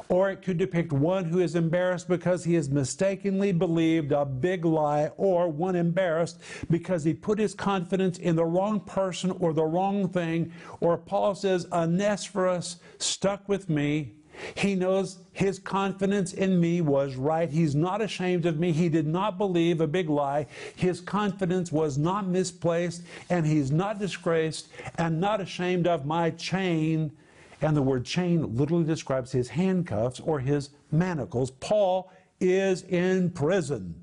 Or 0.10 0.30
it 0.30 0.42
could 0.42 0.58
depict 0.58 0.92
one 0.92 1.24
who 1.24 1.40
is 1.40 1.56
embarrassed 1.56 2.10
because 2.10 2.44
he 2.44 2.56
has 2.56 2.70
mistakenly 2.70 3.54
believed 3.54 4.12
a 4.12 4.26
big 4.26 4.66
lie, 4.66 5.12
or 5.16 5.48
one 5.48 5.78
embarrassed 5.78 6.42
because 6.70 7.06
he 7.06 7.14
put 7.14 7.40
his 7.40 7.54
confidence 7.54 8.18
in 8.18 8.36
the 8.36 8.44
wrong 8.44 8.82
person 8.82 9.32
or 9.40 9.54
the 9.54 9.64
wrong 9.64 10.10
thing. 10.10 10.52
Or 10.82 10.98
Paul 10.98 11.36
says, 11.36 11.66
a 11.72 11.84
Onesiphorus 11.84 12.78
stuck 12.98 13.48
with 13.48 13.70
me 13.70 14.16
he 14.56 14.76
knows 14.76 15.20
his 15.32 15.60
confidence 15.60 16.34
in 16.34 16.60
me 16.60 16.82
was 16.82 17.16
right. 17.16 17.50
He's 17.50 17.76
not 17.76 18.02
ashamed 18.02 18.46
of 18.46 18.60
me. 18.60 18.72
He 18.72 18.90
did 18.90 19.08
not 19.08 19.38
believe 19.38 19.82
a 19.82 19.88
big 19.88 20.10
lie. 20.10 20.48
His 20.76 21.02
confidence 21.02 21.72
was 21.72 21.98
not 21.98 22.28
misplaced, 22.28 23.04
and 23.30 23.46
he's 23.46 23.72
not 23.72 24.00
disgraced 24.00 24.70
and 24.98 25.20
not 25.20 25.42
ashamed 25.42 25.88
of 25.88 26.06
my 26.06 26.32
chain. 26.32 27.12
And 27.62 27.76
the 27.76 27.82
word 27.82 28.06
chain 28.06 28.56
literally 28.56 28.86
describes 28.86 29.32
his 29.32 29.50
handcuffs 29.50 30.20
or 30.20 30.40
his 30.40 30.70
manacles. 30.92 31.52
Paul 31.52 32.12
is 32.40 32.84
in 32.84 33.32
prison. 33.32 33.96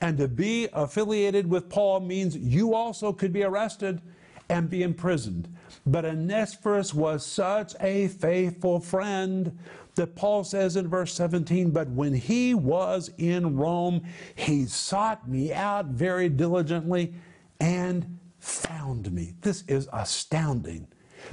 And 0.00 0.18
to 0.18 0.28
be 0.28 0.68
affiliated 0.72 1.48
with 1.48 1.68
Paul 1.68 2.00
means 2.00 2.36
you 2.36 2.74
also 2.74 3.12
could 3.12 3.32
be 3.32 3.44
arrested 3.44 4.00
and 4.48 4.70
be 4.70 4.82
imprisoned. 4.82 5.48
But 5.86 6.04
Onesiphorus 6.04 6.94
was 6.94 7.24
such 7.24 7.74
a 7.80 8.08
faithful 8.08 8.80
friend 8.80 9.58
that 9.94 10.14
Paul 10.14 10.44
says 10.44 10.76
in 10.76 10.88
verse 10.88 11.12
17, 11.14 11.70
But 11.70 11.88
when 11.90 12.14
he 12.14 12.54
was 12.54 13.10
in 13.18 13.56
Rome, 13.56 14.02
he 14.34 14.66
sought 14.66 15.28
me 15.28 15.52
out 15.52 15.86
very 15.86 16.28
diligently 16.28 17.14
and 17.60 18.18
found 18.38 19.12
me. 19.12 19.34
This 19.40 19.64
is 19.68 19.88
astounding 19.92 20.86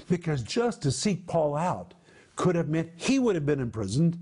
because 0.09 0.41
just 0.41 0.81
to 0.81 0.91
seek 0.91 1.27
Paul 1.27 1.55
out 1.55 1.93
could 2.35 2.55
have 2.55 2.67
meant 2.67 2.91
he 2.95 3.19
would 3.19 3.35
have 3.35 3.45
been 3.45 3.59
imprisoned 3.59 4.19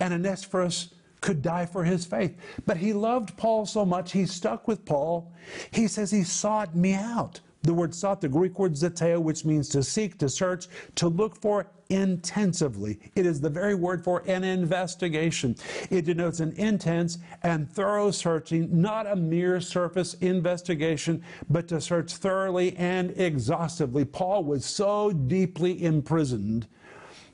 and 0.00 0.12
Onesiphorus 0.12 0.94
could 1.20 1.42
die 1.42 1.66
for 1.66 1.84
his 1.84 2.04
faith. 2.04 2.36
But 2.66 2.78
he 2.78 2.92
loved 2.92 3.36
Paul 3.36 3.66
so 3.66 3.84
much, 3.84 4.12
he 4.12 4.26
stuck 4.26 4.66
with 4.66 4.84
Paul. 4.84 5.32
He 5.70 5.86
says 5.86 6.10
he 6.10 6.24
sought 6.24 6.74
me 6.74 6.94
out. 6.94 7.40
The 7.62 7.72
word 7.72 7.94
sought, 7.94 8.20
the 8.20 8.28
Greek 8.28 8.58
word 8.58 8.72
zeteo, 8.72 9.20
which 9.20 9.44
means 9.44 9.68
to 9.70 9.84
seek, 9.84 10.18
to 10.18 10.28
search, 10.28 10.66
to 10.96 11.08
look 11.08 11.40
for 11.40 11.68
intensively. 11.90 12.98
It 13.14 13.24
is 13.24 13.40
the 13.40 13.50
very 13.50 13.74
word 13.74 14.02
for 14.02 14.24
an 14.26 14.42
investigation. 14.42 15.54
It 15.90 16.06
denotes 16.06 16.40
an 16.40 16.52
intense 16.56 17.18
and 17.42 17.70
thorough 17.70 18.10
searching, 18.10 18.68
not 18.80 19.06
a 19.06 19.14
mere 19.14 19.60
surface 19.60 20.14
investigation, 20.14 21.22
but 21.50 21.68
to 21.68 21.80
search 21.80 22.16
thoroughly 22.16 22.76
and 22.76 23.10
exhaustively. 23.18 24.04
Paul 24.04 24.42
was 24.42 24.64
so 24.64 25.12
deeply 25.12 25.84
imprisoned 25.84 26.66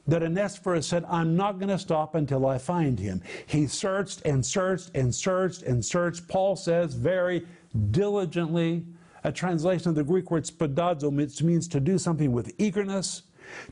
that 0.08 0.22
Onesiphorus 0.22 0.86
said, 0.86 1.04
I'm 1.08 1.36
not 1.36 1.58
going 1.58 1.68
to 1.68 1.78
stop 1.78 2.14
until 2.14 2.46
I 2.46 2.58
find 2.58 2.98
him. 2.98 3.22
He 3.46 3.66
searched 3.66 4.22
and 4.24 4.44
searched 4.44 4.90
and 4.94 5.14
searched 5.14 5.62
and 5.62 5.84
searched. 5.84 6.26
Paul 6.28 6.56
says 6.56 6.94
very 6.94 7.46
diligently, 7.90 8.86
a 9.28 9.32
translation 9.32 9.90
of 9.90 9.94
the 9.94 10.02
Greek 10.02 10.30
word 10.30 10.44
spoudazo, 10.44 11.12
which 11.12 11.42
means 11.42 11.68
to 11.68 11.80
do 11.80 11.98
something 11.98 12.32
with 12.32 12.50
eagerness, 12.56 13.24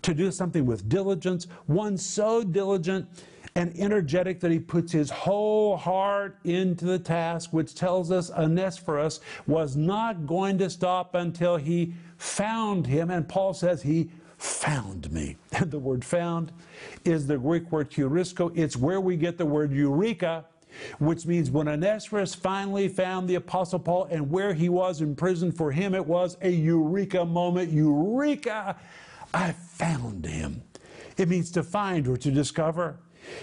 to 0.02 0.12
do 0.12 0.30
something 0.30 0.66
with 0.66 0.86
diligence, 0.86 1.46
one 1.64 1.96
so 1.96 2.44
diligent 2.44 3.08
and 3.54 3.74
energetic 3.78 4.38
that 4.40 4.50
he 4.50 4.58
puts 4.58 4.92
his 4.92 5.08
whole 5.08 5.78
heart 5.78 6.38
into 6.44 6.84
the 6.84 6.98
task, 6.98 7.54
which 7.54 7.74
tells 7.74 8.12
us 8.12 8.30
Onesiphorus 8.30 9.20
was 9.46 9.76
not 9.76 10.26
going 10.26 10.58
to 10.58 10.68
stop 10.68 11.14
until 11.14 11.56
he 11.56 11.94
found 12.18 12.86
him. 12.86 13.10
And 13.10 13.26
Paul 13.26 13.54
says 13.54 13.80
he 13.80 14.10
found 14.36 15.10
me. 15.10 15.38
And 15.52 15.70
the 15.70 15.78
word 15.78 16.04
found 16.04 16.52
is 17.06 17.26
the 17.26 17.38
Greek 17.38 17.72
word 17.72 17.90
eurisko. 17.92 18.52
It's 18.54 18.76
where 18.76 19.00
we 19.00 19.16
get 19.16 19.38
the 19.38 19.46
word 19.46 19.72
eureka 19.72 20.44
which 20.98 21.26
means 21.26 21.50
when 21.50 21.68
Onesiphorus 21.68 22.34
finally 22.34 22.88
found 22.88 23.28
the 23.28 23.36
Apostle 23.36 23.78
Paul 23.78 24.08
and 24.10 24.30
where 24.30 24.54
he 24.54 24.68
was 24.68 25.00
in 25.00 25.14
prison, 25.16 25.52
for 25.52 25.72
him 25.72 25.94
it 25.94 26.06
was 26.06 26.36
a 26.42 26.50
eureka 26.50 27.24
moment. 27.24 27.72
Eureka! 27.72 28.76
I 29.34 29.52
found 29.52 30.24
him. 30.24 30.62
It 31.16 31.28
means 31.28 31.50
to 31.52 31.62
find 31.62 32.06
or 32.08 32.16
to 32.16 32.30
discover. 32.30 32.98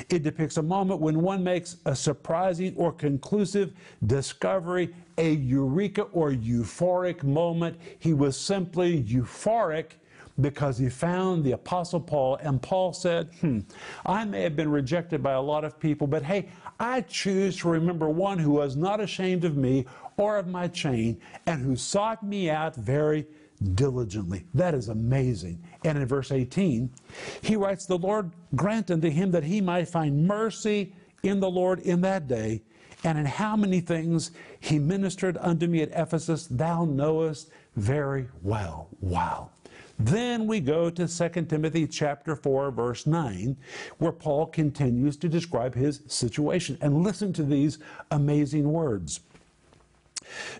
It 0.09 0.23
depicts 0.23 0.57
a 0.57 0.63
moment 0.63 1.01
when 1.01 1.21
one 1.21 1.43
makes 1.43 1.77
a 1.85 1.95
surprising 1.95 2.73
or 2.77 2.91
conclusive 2.91 3.73
discovery, 4.05 4.93
a 5.17 5.33
eureka 5.33 6.03
or 6.13 6.31
euphoric 6.31 7.23
moment. 7.23 7.77
He 7.99 8.13
was 8.13 8.37
simply 8.37 9.03
euphoric 9.03 9.91
because 10.41 10.77
he 10.77 10.89
found 10.89 11.43
the 11.43 11.51
Apostle 11.51 11.99
Paul, 11.99 12.37
and 12.37 12.61
Paul 12.61 12.93
said, 12.93 13.29
Hmm, 13.41 13.59
I 14.05 14.25
may 14.25 14.41
have 14.41 14.55
been 14.55 14.71
rejected 14.71 15.21
by 15.21 15.33
a 15.33 15.41
lot 15.41 15.63
of 15.63 15.79
people, 15.79 16.07
but 16.07 16.23
hey, 16.23 16.49
I 16.79 17.01
choose 17.01 17.57
to 17.59 17.69
remember 17.69 18.09
one 18.09 18.39
who 18.39 18.51
was 18.51 18.75
not 18.75 18.99
ashamed 18.99 19.45
of 19.45 19.55
me 19.55 19.85
or 20.17 20.37
of 20.37 20.47
my 20.47 20.67
chain 20.67 21.19
and 21.45 21.61
who 21.61 21.75
sought 21.75 22.23
me 22.23 22.49
out 22.49 22.75
very 22.75 23.27
diligently. 23.75 24.45
That 24.53 24.73
is 24.73 24.89
amazing. 24.89 25.63
And 25.83 25.97
in 25.97 26.05
verse 26.05 26.31
18, 26.31 26.89
he 27.41 27.55
writes, 27.55 27.85
The 27.85 27.97
Lord 27.97 28.31
grant 28.55 28.91
unto 28.91 29.09
him 29.09 29.31
that 29.31 29.43
he 29.43 29.61
might 29.61 29.87
find 29.87 30.27
mercy 30.27 30.93
in 31.23 31.39
the 31.39 31.49
Lord 31.49 31.79
in 31.79 32.01
that 32.01 32.27
day. 32.27 32.61
And 33.05 33.17
in 33.17 33.25
how 33.25 33.55
many 33.55 33.81
things 33.81 34.31
he 34.59 34.79
ministered 34.79 35.37
unto 35.41 35.67
me 35.67 35.81
at 35.81 35.89
Ephesus, 35.91 36.47
thou 36.47 36.85
knowest 36.85 37.49
very 37.75 38.27
well. 38.41 38.87
Wow. 39.01 39.49
Then 39.99 40.47
we 40.47 40.59
go 40.59 40.89
to 40.89 41.07
2 41.07 41.45
Timothy 41.45 41.87
chapter 41.87 42.35
4 42.35 42.71
verse 42.71 43.05
9 43.05 43.55
where 43.99 44.11
Paul 44.11 44.47
continues 44.47 45.17
to 45.17 45.29
describe 45.29 45.75
his 45.75 46.01
situation 46.07 46.77
and 46.81 47.03
listen 47.03 47.31
to 47.33 47.43
these 47.43 47.77
amazing 48.11 48.71
words. 48.71 49.21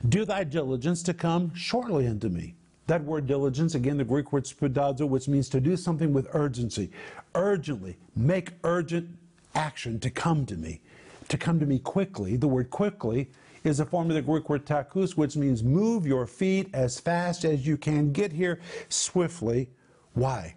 Do 0.08 0.26
thy 0.26 0.44
diligence 0.44 1.02
to 1.04 1.14
come 1.14 1.54
shortly 1.56 2.08
unto 2.08 2.30
me. 2.30 2.56
That 2.88 3.04
word 3.06 3.28
diligence, 3.28 3.76
again, 3.76 3.98
the 3.98 4.04
Greek 4.04 4.34
word 4.34 4.44
spoudazo, 4.44 5.08
which 5.08 5.28
means 5.28 5.48
to 5.50 5.62
do 5.62 5.78
something 5.78 6.12
with 6.12 6.28
urgency. 6.34 6.92
Urgently, 7.34 7.98
make 8.16 8.52
urgent 8.64 9.18
action 9.56 10.00
to 10.02 10.10
come 10.10 10.46
to 10.46 10.56
me, 10.56 10.82
to 11.30 11.38
come 11.38 11.60
to 11.60 11.66
me 11.66 11.80
quickly. 11.80 12.36
The 12.36 12.48
word 12.48 12.70
quickly 12.70 13.30
is 13.64 13.80
a 13.80 13.86
form 13.86 14.10
of 14.10 14.16
the 14.16 14.22
Greek 14.22 14.50
word 14.50 14.66
takus, 14.66 15.16
which 15.18 15.36
means 15.36 15.64
move 15.64 16.06
your 16.06 16.28
feet 16.28 16.70
as 16.74 17.00
fast 17.00 17.46
as 17.46 17.66
you 17.66 17.78
can. 17.78 18.12
Get 18.12 18.32
here 18.32 18.60
swiftly. 18.90 19.70
Why? 20.14 20.56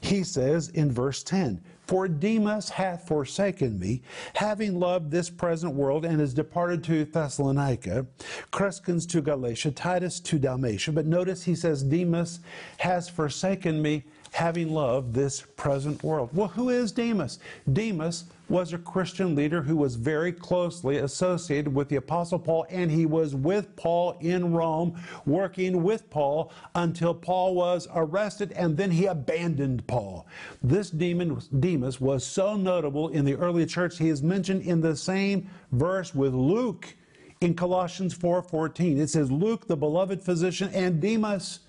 He 0.00 0.24
says 0.24 0.70
in 0.70 0.90
verse 0.90 1.22
10, 1.22 1.62
For 1.86 2.08
Demas 2.08 2.70
hath 2.70 3.06
forsaken 3.06 3.78
me, 3.78 4.02
having 4.34 4.80
loved 4.80 5.10
this 5.10 5.28
present 5.28 5.74
world, 5.74 6.04
and 6.04 6.20
is 6.20 6.32
departed 6.32 6.82
to 6.84 7.04
Thessalonica, 7.04 8.06
Crescens 8.50 9.06
to 9.10 9.20
Galatia, 9.20 9.70
Titus 9.70 10.20
to 10.20 10.38
Dalmatia. 10.38 10.92
But 10.92 11.06
notice 11.06 11.44
he 11.44 11.54
says, 11.54 11.82
Demas 11.82 12.40
has 12.78 13.08
forsaken 13.08 13.82
me, 13.82 14.04
having 14.32 14.72
loved 14.72 15.12
this 15.12 15.42
present 15.42 16.02
world. 16.02 16.30
Well, 16.32 16.48
who 16.48 16.70
is 16.70 16.92
Demas? 16.92 17.38
Demas 17.70 18.24
was 18.50 18.72
a 18.72 18.78
Christian 18.78 19.36
leader 19.36 19.62
who 19.62 19.76
was 19.76 19.94
very 19.94 20.32
closely 20.32 20.96
associated 20.98 21.72
with 21.72 21.88
the 21.88 21.96
Apostle 21.96 22.40
Paul, 22.40 22.66
and 22.68 22.90
he 22.90 23.06
was 23.06 23.34
with 23.34 23.74
Paul 23.76 24.16
in 24.20 24.52
Rome, 24.52 25.00
working 25.24 25.84
with 25.84 26.10
Paul 26.10 26.52
until 26.74 27.14
Paul 27.14 27.54
was 27.54 27.86
arrested, 27.94 28.52
and 28.52 28.76
then 28.76 28.90
he 28.90 29.06
abandoned 29.06 29.86
Paul. 29.86 30.26
This 30.62 30.90
demon, 30.90 31.40
Demas 31.60 32.00
was 32.00 32.26
so 32.26 32.56
notable 32.56 33.08
in 33.08 33.24
the 33.24 33.36
early 33.36 33.64
church, 33.66 33.98
he 33.98 34.08
is 34.08 34.22
mentioned 34.22 34.62
in 34.62 34.80
the 34.80 34.96
same 34.96 35.48
verse 35.70 36.12
with 36.12 36.34
Luke 36.34 36.96
in 37.40 37.54
Colossians 37.54 38.14
4:14. 38.14 38.98
it 38.98 39.08
says, 39.08 39.30
Luke, 39.30 39.68
the 39.68 39.76
beloved 39.76 40.22
physician, 40.22 40.70
and 40.74 41.00
Demas 41.00 41.60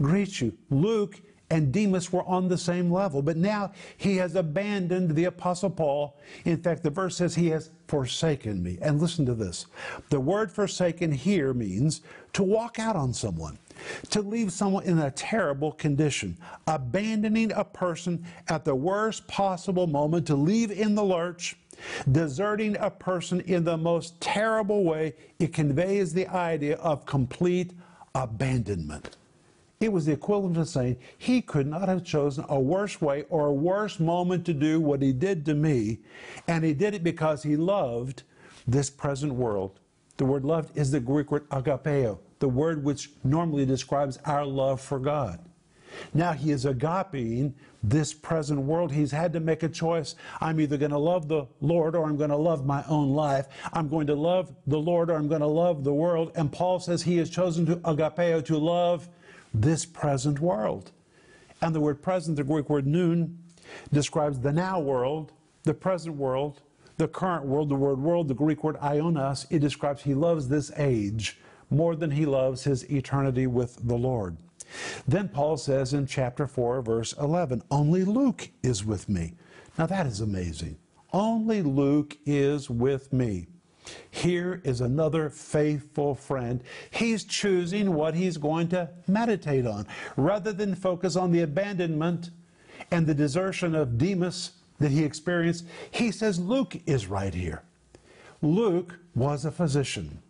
greet 0.00 0.40
you. 0.40 0.56
Luke 0.70 1.20
and 1.50 1.72
Demas 1.72 2.12
were 2.12 2.24
on 2.24 2.48
the 2.48 2.58
same 2.58 2.90
level. 2.90 3.22
But 3.22 3.36
now 3.36 3.72
he 3.96 4.16
has 4.16 4.34
abandoned 4.34 5.14
the 5.14 5.24
Apostle 5.24 5.70
Paul. 5.70 6.18
In 6.44 6.56
fact, 6.56 6.82
the 6.82 6.90
verse 6.90 7.16
says 7.16 7.34
he 7.34 7.48
has 7.48 7.70
forsaken 7.86 8.62
me. 8.62 8.78
And 8.80 9.00
listen 9.00 9.26
to 9.26 9.34
this 9.34 9.66
the 10.10 10.20
word 10.20 10.50
forsaken 10.50 11.12
here 11.12 11.52
means 11.52 12.00
to 12.32 12.42
walk 12.42 12.78
out 12.78 12.96
on 12.96 13.12
someone. 13.12 13.58
To 14.10 14.22
leave 14.22 14.52
someone 14.52 14.84
in 14.84 14.98
a 15.00 15.10
terrible 15.10 15.72
condition, 15.72 16.38
abandoning 16.66 17.52
a 17.52 17.64
person 17.64 18.24
at 18.48 18.64
the 18.64 18.74
worst 18.74 19.26
possible 19.26 19.86
moment, 19.86 20.26
to 20.28 20.36
leave 20.36 20.70
in 20.70 20.94
the 20.94 21.02
lurch, 21.02 21.56
deserting 22.10 22.76
a 22.78 22.88
person 22.88 23.40
in 23.40 23.64
the 23.64 23.76
most 23.76 24.20
terrible 24.20 24.84
way, 24.84 25.14
it 25.40 25.52
conveys 25.52 26.12
the 26.14 26.28
idea 26.28 26.76
of 26.76 27.04
complete 27.04 27.72
abandonment. 28.14 29.16
It 29.84 29.92
was 29.92 30.06
the 30.06 30.12
equivalent 30.12 30.56
of 30.56 30.66
saying 30.66 30.96
he 31.18 31.42
could 31.42 31.66
not 31.66 31.90
have 31.90 32.04
chosen 32.04 32.46
a 32.48 32.58
worse 32.58 33.02
way 33.02 33.26
or 33.28 33.48
a 33.48 33.52
worse 33.52 34.00
moment 34.00 34.46
to 34.46 34.54
do 34.54 34.80
what 34.80 35.02
he 35.02 35.12
did 35.12 35.44
to 35.44 35.54
me, 35.54 35.98
and 36.48 36.64
he 36.64 36.72
did 36.72 36.94
it 36.94 37.04
because 37.04 37.42
he 37.42 37.54
loved 37.54 38.22
this 38.66 38.88
present 38.88 39.34
world. 39.34 39.80
The 40.16 40.24
word 40.24 40.46
loved 40.46 40.74
is 40.74 40.90
the 40.90 41.00
Greek 41.00 41.30
word 41.30 41.46
agapeo, 41.50 42.18
the 42.38 42.48
word 42.48 42.82
which 42.82 43.10
normally 43.24 43.66
describes 43.66 44.18
our 44.24 44.46
love 44.46 44.80
for 44.80 44.98
God. 44.98 45.38
Now 46.14 46.32
he 46.32 46.50
is 46.50 46.64
agapeing 46.64 47.52
this 47.82 48.14
present 48.14 48.62
world. 48.62 48.90
He's 48.90 49.12
had 49.12 49.34
to 49.34 49.40
make 49.40 49.62
a 49.64 49.68
choice. 49.68 50.14
I'm 50.40 50.60
either 50.60 50.78
going 50.78 50.92
to 50.92 50.98
love 50.98 51.28
the 51.28 51.46
Lord 51.60 51.94
or 51.94 52.08
I'm 52.08 52.16
going 52.16 52.30
to 52.30 52.36
love 52.36 52.64
my 52.64 52.82
own 52.88 53.10
life. 53.10 53.48
I'm 53.74 53.90
going 53.90 54.06
to 54.06 54.14
love 54.14 54.50
the 54.66 54.78
Lord 54.78 55.10
or 55.10 55.16
I'm 55.16 55.28
going 55.28 55.42
to 55.42 55.46
love 55.46 55.84
the 55.84 55.92
world. 55.92 56.32
And 56.36 56.50
Paul 56.50 56.80
says 56.80 57.02
he 57.02 57.18
has 57.18 57.28
chosen 57.28 57.66
to 57.66 57.76
agapeo, 57.76 58.42
to 58.46 58.56
love 58.56 59.10
this 59.54 59.86
present 59.86 60.40
world. 60.40 60.90
And 61.62 61.74
the 61.74 61.80
word 61.80 62.02
present, 62.02 62.36
the 62.36 62.44
Greek 62.44 62.68
word 62.68 62.86
noon, 62.86 63.38
describes 63.92 64.40
the 64.40 64.52
now 64.52 64.80
world, 64.80 65.32
the 65.62 65.72
present 65.72 66.16
world, 66.16 66.60
the 66.96 67.08
current 67.08 67.44
world. 67.44 67.68
The 67.68 67.74
word 67.74 67.98
world, 67.98 68.28
the 68.28 68.34
Greek 68.34 68.62
word 68.62 68.76
ionos, 68.76 69.46
it 69.50 69.60
describes 69.60 70.02
he 70.02 70.14
loves 70.14 70.48
this 70.48 70.70
age 70.76 71.38
more 71.70 71.96
than 71.96 72.10
he 72.10 72.26
loves 72.26 72.64
his 72.64 72.88
eternity 72.90 73.46
with 73.46 73.76
the 73.88 73.96
Lord. 73.96 74.36
Then 75.06 75.28
Paul 75.28 75.56
says 75.56 75.94
in 75.94 76.06
chapter 76.06 76.46
4, 76.46 76.82
verse 76.82 77.14
11, 77.14 77.62
Only 77.70 78.04
Luke 78.04 78.50
is 78.62 78.84
with 78.84 79.08
me. 79.08 79.34
Now 79.78 79.86
that 79.86 80.06
is 80.06 80.20
amazing. 80.20 80.76
Only 81.12 81.62
Luke 81.62 82.16
is 82.26 82.68
with 82.68 83.12
me. 83.12 83.46
Here 84.10 84.60
is 84.64 84.80
another 84.80 85.30
faithful 85.30 86.14
friend. 86.14 86.62
He's 86.90 87.24
choosing 87.24 87.94
what 87.94 88.14
he's 88.14 88.36
going 88.36 88.68
to 88.68 88.90
meditate 89.06 89.66
on. 89.66 89.86
Rather 90.16 90.52
than 90.52 90.74
focus 90.74 91.16
on 91.16 91.32
the 91.32 91.42
abandonment 91.42 92.30
and 92.90 93.06
the 93.06 93.14
desertion 93.14 93.74
of 93.74 93.98
Demas 93.98 94.52
that 94.78 94.90
he 94.90 95.04
experienced, 95.04 95.66
he 95.90 96.10
says 96.10 96.38
Luke 96.38 96.76
is 96.86 97.06
right 97.06 97.34
here. 97.34 97.62
Luke 98.42 98.98
was 99.14 99.44
a 99.44 99.50
physician. 99.50 100.20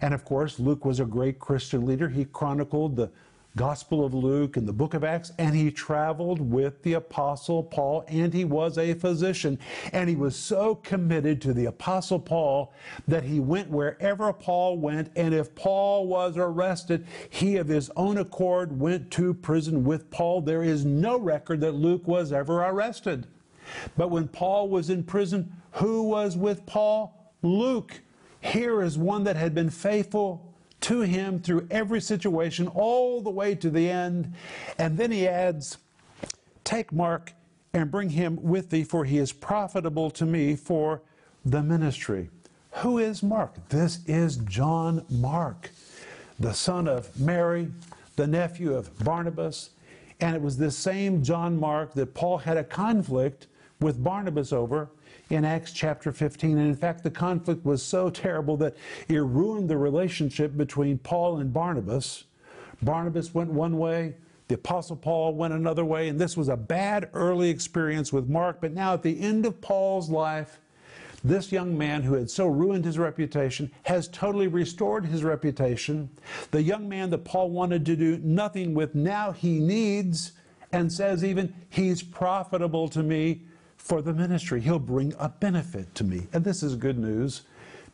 And 0.00 0.12
of 0.12 0.24
course, 0.24 0.58
Luke 0.58 0.84
was 0.84 1.00
a 1.00 1.04
great 1.04 1.38
Christian 1.38 1.86
leader. 1.86 2.08
He 2.08 2.26
chronicled 2.26 2.96
the 2.96 3.10
Gospel 3.56 4.04
of 4.04 4.12
Luke 4.12 4.58
and 4.58 4.68
the 4.68 4.72
book 4.72 4.92
of 4.92 5.02
Acts, 5.02 5.32
and 5.38 5.56
he 5.56 5.70
traveled 5.70 6.40
with 6.40 6.82
the 6.82 6.92
Apostle 6.92 7.62
Paul, 7.62 8.04
and 8.06 8.32
he 8.32 8.44
was 8.44 8.76
a 8.76 8.92
physician. 8.92 9.58
And 9.92 10.10
he 10.10 10.14
was 10.14 10.36
so 10.36 10.74
committed 10.74 11.40
to 11.42 11.54
the 11.54 11.64
Apostle 11.64 12.20
Paul 12.20 12.72
that 13.08 13.24
he 13.24 13.40
went 13.40 13.70
wherever 13.70 14.30
Paul 14.32 14.76
went, 14.76 15.10
and 15.16 15.34
if 15.34 15.54
Paul 15.54 16.06
was 16.06 16.36
arrested, 16.36 17.06
he 17.30 17.56
of 17.56 17.66
his 17.66 17.90
own 17.96 18.18
accord 18.18 18.78
went 18.78 19.10
to 19.12 19.32
prison 19.32 19.84
with 19.84 20.10
Paul. 20.10 20.42
There 20.42 20.62
is 20.62 20.84
no 20.84 21.18
record 21.18 21.60
that 21.62 21.72
Luke 21.72 22.06
was 22.06 22.32
ever 22.32 22.62
arrested. 22.62 23.26
But 23.96 24.10
when 24.10 24.28
Paul 24.28 24.68
was 24.68 24.90
in 24.90 25.02
prison, 25.02 25.52
who 25.72 26.02
was 26.02 26.36
with 26.36 26.66
Paul? 26.66 27.32
Luke. 27.42 28.00
Here 28.40 28.82
is 28.82 28.96
one 28.96 29.24
that 29.24 29.36
had 29.36 29.54
been 29.54 29.70
faithful 29.70 30.55
to 30.82 31.00
him 31.00 31.38
through 31.38 31.66
every 31.70 32.00
situation, 32.00 32.68
all 32.68 33.20
the 33.20 33.30
way 33.30 33.54
to 33.54 33.70
the 33.70 33.88
end. 33.90 34.32
And 34.78 34.96
then 34.96 35.10
he 35.10 35.26
adds, 35.26 35.78
Take 36.64 36.92
Mark 36.92 37.32
and 37.72 37.90
bring 37.90 38.10
him 38.10 38.38
with 38.42 38.70
thee, 38.70 38.84
for 38.84 39.04
he 39.04 39.18
is 39.18 39.32
profitable 39.32 40.10
to 40.10 40.24
me 40.24 40.56
for 40.56 41.02
the 41.44 41.62
ministry. 41.62 42.30
Who 42.76 42.98
is 42.98 43.22
Mark? 43.22 43.68
This 43.68 44.00
is 44.06 44.36
John 44.38 45.04
Mark, 45.08 45.70
the 46.38 46.52
son 46.52 46.88
of 46.88 47.18
Mary, 47.18 47.68
the 48.16 48.26
nephew 48.26 48.74
of 48.74 48.96
Barnabas. 49.04 49.70
And 50.20 50.34
it 50.34 50.42
was 50.42 50.56
this 50.56 50.76
same 50.76 51.22
John 51.22 51.58
Mark 51.58 51.94
that 51.94 52.14
Paul 52.14 52.38
had 52.38 52.56
a 52.56 52.64
conflict 52.64 53.46
with 53.80 54.02
Barnabas 54.02 54.52
over 54.52 54.88
in 55.30 55.44
Acts 55.44 55.72
chapter 55.72 56.12
15. 56.12 56.58
And 56.58 56.68
in 56.68 56.76
fact, 56.76 57.02
the 57.02 57.10
conflict 57.10 57.64
was 57.64 57.82
so 57.82 58.10
terrible 58.10 58.56
that 58.58 58.76
it 59.08 59.18
ruined 59.18 59.68
the 59.68 59.78
relationship 59.78 60.56
between 60.56 60.98
Paul 60.98 61.38
and 61.38 61.52
Barnabas. 61.52 62.24
Barnabas 62.82 63.34
went 63.34 63.50
one 63.50 63.78
way, 63.78 64.14
the 64.48 64.54
Apostle 64.54 64.96
Paul 64.96 65.34
went 65.34 65.54
another 65.54 65.84
way, 65.84 66.08
and 66.08 66.20
this 66.20 66.36
was 66.36 66.48
a 66.48 66.56
bad 66.56 67.10
early 67.14 67.50
experience 67.50 68.12
with 68.12 68.28
Mark. 68.28 68.60
But 68.60 68.72
now, 68.72 68.94
at 68.94 69.02
the 69.02 69.20
end 69.20 69.44
of 69.44 69.60
Paul's 69.60 70.08
life, 70.08 70.60
this 71.24 71.50
young 71.50 71.76
man 71.76 72.02
who 72.02 72.14
had 72.14 72.30
so 72.30 72.46
ruined 72.46 72.84
his 72.84 72.98
reputation 72.98 73.72
has 73.82 74.06
totally 74.06 74.46
restored 74.46 75.06
his 75.06 75.24
reputation. 75.24 76.08
The 76.52 76.62
young 76.62 76.88
man 76.88 77.10
that 77.10 77.24
Paul 77.24 77.50
wanted 77.50 77.84
to 77.86 77.96
do 77.96 78.18
nothing 78.18 78.74
with, 78.74 78.94
now 78.94 79.32
he 79.32 79.58
needs 79.58 80.32
and 80.70 80.92
says, 80.92 81.24
even, 81.24 81.52
he's 81.68 82.02
profitable 82.02 82.88
to 82.90 83.02
me 83.02 83.42
for 83.86 84.02
the 84.02 84.12
ministry. 84.12 84.60
He'll 84.60 84.80
bring 84.80 85.14
a 85.18 85.28
benefit 85.28 85.94
to 85.94 86.04
me. 86.04 86.26
And 86.32 86.44
this 86.44 86.64
is 86.64 86.74
good 86.74 86.98
news 86.98 87.42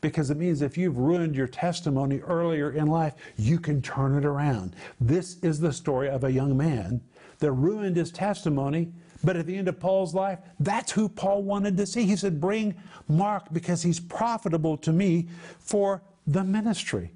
because 0.00 0.31
it 0.31 0.38
means 0.38 0.62
if 0.62 0.78
you've 0.78 0.96
ruined 0.96 1.37
your 1.37 1.46
testimony 1.46 2.20
earlier 2.20 2.72
in 2.72 2.87
life, 2.87 3.12
you 3.37 3.61
can 3.61 3.83
turn 3.83 4.16
it 4.16 4.24
around. 4.24 4.74
This 5.00 5.37
is 5.42 5.61
the 5.61 5.72
story 5.72 6.09
of 6.09 6.24
a 6.24 6.33
young 6.33 6.57
man 6.57 7.02
that 7.40 7.52
ruined 7.52 7.96
his 7.96 8.11
testimony, 8.11 8.90
but 9.22 9.37
at 9.37 9.44
the 9.44 9.55
end 9.55 9.68
of 9.68 9.78
Paul's 9.78 10.14
life, 10.14 10.38
that's 10.59 10.92
who 10.92 11.11
Paul 11.11 11.42
wanted 11.42 11.76
to 11.76 11.85
see. 11.85 12.05
He 12.05 12.16
said, 12.16 12.40
Bring 12.40 12.74
Mark 13.07 13.52
because 13.52 13.83
he's 13.83 14.00
profitable 14.00 14.78
to 14.78 14.92
me 14.92 15.28
for 15.59 16.02
the 16.26 16.42
ministry. 16.42 17.12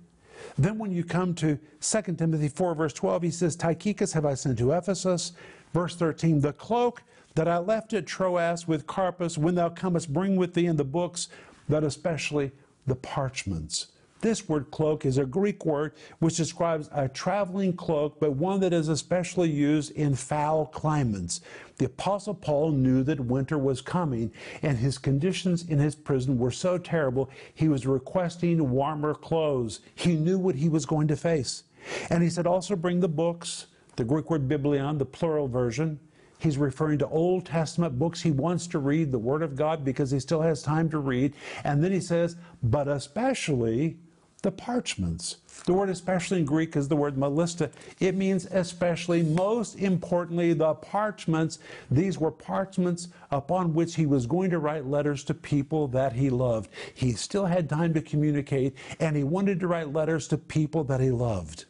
Then, 0.59 0.79
when 0.79 0.93
you 0.93 1.03
come 1.03 1.35
to 1.37 1.59
2 1.81 2.03
Timothy 2.15 2.49
4, 2.49 2.75
verse 2.75 2.93
12, 2.93 3.23
he 3.23 3.31
says, 3.31 3.57
Tychicus 3.57 4.13
have 4.13 4.27
I 4.27 4.35
sent 4.35 4.59
to 4.59 4.73
Ephesus. 4.73 5.33
Verse 5.73 5.97
13, 5.97 6.41
the 6.41 6.53
cloak 6.53 7.03
that 7.37 7.47
I 7.47 7.59
left 7.59 7.93
at 7.93 8.07
Troas 8.07 8.67
with 8.67 8.87
Carpus, 8.87 9.39
when 9.39 9.55
thou 9.55 9.69
comest, 9.69 10.13
bring 10.13 10.37
with 10.37 10.55
thee 10.55 10.67
in 10.67 10.77
the 10.77 10.85
books, 10.85 11.29
but 11.69 11.85
especially 11.85 12.51
the 12.87 12.97
parchments. 12.97 13.89
This 14.23 14.49
word 14.49 14.71
cloak 14.71 15.05
is 15.05 15.19
a 15.19 15.27
Greek 15.27 15.67
word 15.67 15.93
which 16.21 16.39
describes 16.39 16.89
a 16.93 17.07
traveling 17.07 17.75
cloak, 17.75 18.19
but 18.19 18.33
one 18.33 18.61
that 18.61 18.73
is 18.73 18.89
especially 18.89 19.51
used 19.51 19.93
in 19.93 20.15
foul 20.15 20.65
climates. 20.65 21.43
The 21.77 21.85
Apostle 21.85 22.33
Paul 22.33 22.73
knew 22.73 23.03
that 23.03 23.21
winter 23.21 23.59
was 23.59 23.83
coming, 23.83 24.33
and 24.63 24.79
his 24.79 24.97
conditions 24.97 25.69
in 25.69 25.79
his 25.79 25.95
prison 25.95 26.39
were 26.39 26.51
so 26.51 26.79
terrible, 26.79 27.29
he 27.55 27.69
was 27.69 27.87
requesting 27.87 28.71
warmer 28.71 29.15
clothes. 29.15 29.81
He 29.95 30.17
knew 30.17 30.39
what 30.39 30.55
he 30.55 30.71
was 30.71 30.87
going 30.87 31.09
to 31.09 31.17
face. 31.17 31.65
And 32.09 32.23
he 32.23 32.31
said, 32.31 32.47
also 32.47 32.75
bring 32.75 33.01
the 33.01 33.09
books, 33.09 33.67
the 33.97 34.05
Greek 34.05 34.31
word 34.31 34.49
biblion, 34.49 34.97
the 34.97 35.05
plural 35.05 35.47
version, 35.47 36.01
He's 36.39 36.59
referring 36.59 36.99
to 36.99 37.09
Old 37.09 37.47
Testament 37.47 37.99
books 37.99 38.23
he 38.23 38.31
wants 38.31 38.67
to 38.69 38.79
read, 38.79 39.11
the 39.11 39.19
Word 39.19 39.43
of 39.43 39.57
God, 39.57 39.85
because 39.85 40.11
he 40.11 40.21
still 40.21 40.43
has 40.43 40.63
time 40.63 40.89
to 40.91 40.99
read. 40.99 41.35
And 41.65 41.83
then 41.83 41.93
he 41.93 42.01
says, 42.01 42.37
but 42.63 42.89
especially 42.89 43.97
the 44.43 44.53
parchments. 44.53 45.39
The 45.65 45.73
word 45.73 45.89
especially 45.89 46.39
in 46.39 46.45
Greek 46.45 46.77
is 46.77 46.87
the 46.87 46.95
word 46.95 47.17
malista. 47.17 47.69
It 47.99 48.15
means 48.15 48.47
especially, 48.47 49.25
most 49.25 49.77
importantly, 49.77 50.53
the 50.53 50.75
parchments. 50.75 51.59
These 51.91 52.19
were 52.19 52.31
parchments 52.31 53.09
upon 53.33 53.75
which 53.75 53.97
he 53.97 54.07
was 54.07 54.27
going 54.27 54.51
to 54.51 54.61
write 54.61 54.87
letters 54.87 55.25
to 55.25 55.35
people 55.35 55.89
that 55.89 56.13
he 56.13 56.31
loved. 56.31 56.71
He 56.95 57.13
still 57.15 57.47
had 57.47 57.69
time 57.69 57.93
to 57.95 58.01
communicate, 58.01 58.77
and 59.01 59.17
he 59.17 59.25
wanted 59.25 59.59
to 59.61 59.67
write 59.67 59.93
letters 59.93 60.29
to 60.29 60.39
people 60.39 60.85
that 60.85 61.01
he 61.01 61.11
loved. 61.11 61.65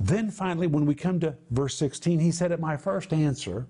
Then 0.00 0.30
finally, 0.30 0.66
when 0.66 0.86
we 0.86 0.94
come 0.94 1.20
to 1.20 1.36
verse 1.50 1.76
16, 1.76 2.20
he 2.20 2.30
said, 2.30 2.52
At 2.52 2.60
my 2.60 2.76
first 2.76 3.12
answer, 3.12 3.66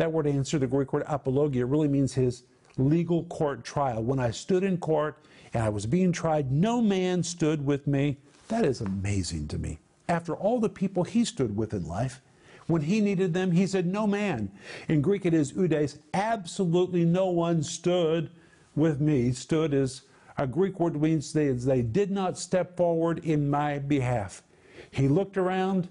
that 0.00 0.10
word 0.10 0.26
answer, 0.26 0.58
the 0.58 0.66
Greek 0.66 0.94
word 0.94 1.04
apologia, 1.06 1.66
really 1.66 1.86
means 1.86 2.14
his 2.14 2.44
legal 2.78 3.24
court 3.24 3.64
trial. 3.64 4.02
When 4.02 4.18
I 4.18 4.30
stood 4.30 4.64
in 4.64 4.78
court 4.78 5.18
and 5.52 5.62
I 5.62 5.68
was 5.68 5.84
being 5.84 6.10
tried, 6.10 6.50
no 6.50 6.80
man 6.80 7.22
stood 7.22 7.66
with 7.66 7.86
me. 7.86 8.16
That 8.48 8.64
is 8.64 8.80
amazing 8.80 9.48
to 9.48 9.58
me. 9.58 9.78
After 10.08 10.34
all 10.34 10.58
the 10.58 10.70
people 10.70 11.04
he 11.04 11.22
stood 11.26 11.54
with 11.54 11.74
in 11.74 11.86
life, 11.86 12.22
when 12.66 12.80
he 12.80 13.02
needed 13.02 13.34
them, 13.34 13.50
he 13.50 13.66
said, 13.66 13.84
No 13.84 14.06
man. 14.06 14.50
In 14.88 15.02
Greek, 15.02 15.26
it 15.26 15.34
is 15.34 15.52
oudes. 15.52 15.98
Absolutely 16.14 17.04
no 17.04 17.26
one 17.26 17.62
stood 17.62 18.30
with 18.74 19.02
me. 19.02 19.32
Stood 19.32 19.74
is 19.74 20.02
a 20.38 20.46
Greek 20.46 20.80
word 20.80 20.98
means 20.98 21.34
they, 21.34 21.48
they 21.50 21.82
did 21.82 22.10
not 22.10 22.38
step 22.38 22.74
forward 22.74 23.18
in 23.18 23.50
my 23.50 23.78
behalf. 23.78 24.42
He 24.90 25.08
looked 25.08 25.36
around, 25.36 25.88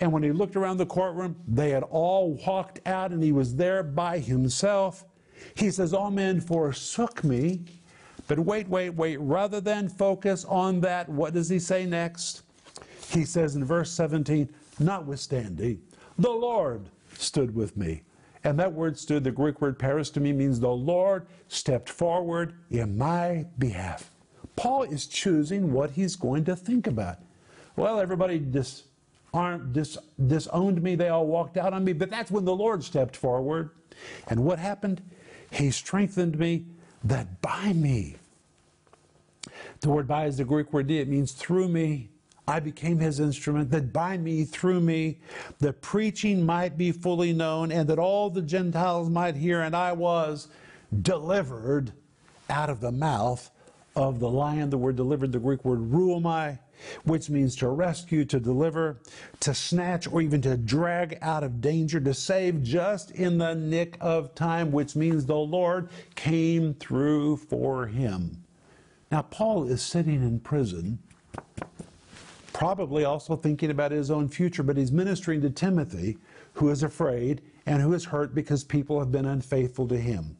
and 0.00 0.10
when 0.10 0.22
he 0.22 0.32
looked 0.32 0.56
around 0.56 0.78
the 0.78 0.86
courtroom, 0.86 1.36
they 1.46 1.70
had 1.70 1.82
all 1.84 2.32
walked 2.46 2.80
out, 2.86 3.10
and 3.12 3.22
he 3.22 3.32
was 3.32 3.54
there 3.54 3.82
by 3.82 4.18
himself. 4.18 5.04
He 5.54 5.70
says, 5.70 5.92
All 5.92 6.10
men 6.10 6.40
forsook 6.40 7.22
me. 7.22 7.60
But 8.26 8.38
wait, 8.38 8.68
wait, 8.68 8.90
wait. 8.90 9.18
Rather 9.18 9.60
than 9.60 9.88
focus 9.88 10.44
on 10.46 10.80
that, 10.80 11.08
what 11.08 11.34
does 11.34 11.48
he 11.48 11.58
say 11.58 11.84
next? 11.84 12.42
He 13.10 13.24
says 13.24 13.56
in 13.56 13.64
verse 13.64 13.90
17, 13.90 14.48
Notwithstanding, 14.78 15.82
the 16.18 16.30
Lord 16.30 16.88
stood 17.14 17.54
with 17.54 17.76
me. 17.76 18.02
And 18.44 18.58
that 18.58 18.72
word 18.72 18.98
stood, 18.98 19.24
the 19.24 19.30
Greek 19.30 19.60
word 19.60 19.78
paristemi 19.78 20.34
means 20.34 20.60
the 20.60 20.70
Lord 20.70 21.26
stepped 21.48 21.90
forward 21.90 22.54
in 22.70 22.96
my 22.96 23.46
behalf. 23.58 24.10
Paul 24.56 24.84
is 24.84 25.06
choosing 25.06 25.72
what 25.72 25.90
he's 25.90 26.16
going 26.16 26.44
to 26.44 26.56
think 26.56 26.86
about. 26.86 27.18
Well, 27.76 28.00
everybody 28.00 28.38
dis, 29.32 29.72
dis, 29.72 29.98
disowned 30.26 30.82
me, 30.82 30.94
they 30.94 31.08
all 31.08 31.26
walked 31.26 31.56
out 31.56 31.72
on 31.72 31.84
me, 31.84 31.92
but 31.92 32.10
that's 32.10 32.30
when 32.30 32.44
the 32.44 32.54
Lord 32.54 32.82
stepped 32.84 33.16
forward. 33.16 33.70
And 34.28 34.44
what 34.44 34.58
happened? 34.58 35.02
He 35.50 35.70
strengthened 35.70 36.38
me 36.38 36.64
that 37.04 37.40
by 37.40 37.72
me, 37.72 38.16
the 39.80 39.88
word 39.88 40.06
by 40.06 40.26
is 40.26 40.36
the 40.36 40.44
Greek 40.44 40.72
word 40.72 40.86
di, 40.86 40.98
it 40.98 41.08
means 41.08 41.32
through 41.32 41.68
me, 41.68 42.10
I 42.46 42.60
became 42.60 42.98
his 42.98 43.20
instrument, 43.20 43.70
that 43.70 43.92
by 43.92 44.16
me, 44.16 44.44
through 44.44 44.80
me, 44.80 45.18
the 45.60 45.72
preaching 45.72 46.44
might 46.44 46.76
be 46.76 46.90
fully 46.90 47.32
known, 47.32 47.70
and 47.70 47.88
that 47.88 47.98
all 47.98 48.28
the 48.28 48.42
Gentiles 48.42 49.08
might 49.08 49.36
hear, 49.36 49.60
and 49.60 49.74
I 49.74 49.92
was 49.92 50.48
delivered 51.02 51.92
out 52.48 52.68
of 52.68 52.80
the 52.80 52.90
mouth 52.90 53.50
of 53.94 54.18
the 54.18 54.28
lion. 54.28 54.70
The 54.70 54.78
word 54.78 54.96
delivered, 54.96 55.30
the 55.32 55.38
Greek 55.38 55.64
word 55.64 55.92
ruomai, 55.92 56.58
which 57.04 57.30
means 57.30 57.56
to 57.56 57.68
rescue, 57.68 58.24
to 58.26 58.40
deliver, 58.40 59.00
to 59.40 59.54
snatch, 59.54 60.06
or 60.06 60.20
even 60.20 60.40
to 60.42 60.56
drag 60.56 61.18
out 61.22 61.44
of 61.44 61.60
danger, 61.60 62.00
to 62.00 62.14
save 62.14 62.62
just 62.62 63.10
in 63.12 63.38
the 63.38 63.54
nick 63.54 63.96
of 64.00 64.34
time, 64.34 64.72
which 64.72 64.96
means 64.96 65.26
the 65.26 65.34
Lord 65.34 65.88
came 66.14 66.74
through 66.74 67.36
for 67.36 67.86
him. 67.86 68.44
Now, 69.10 69.22
Paul 69.22 69.68
is 69.68 69.82
sitting 69.82 70.22
in 70.22 70.40
prison 70.40 70.98
probably 72.60 73.06
also 73.06 73.36
thinking 73.36 73.70
about 73.70 73.90
his 73.90 74.10
own 74.10 74.28
future, 74.28 74.62
but 74.62 74.76
he's 74.76 74.92
ministering 74.92 75.40
to 75.40 75.48
Timothy, 75.48 76.18
who 76.52 76.68
is 76.68 76.82
afraid 76.82 77.40
and 77.64 77.80
who 77.80 77.94
is 77.94 78.04
hurt 78.04 78.34
because 78.34 78.64
people 78.64 78.98
have 78.98 79.10
been 79.10 79.24
unfaithful 79.24 79.88
to 79.88 79.96
him. 79.96 80.36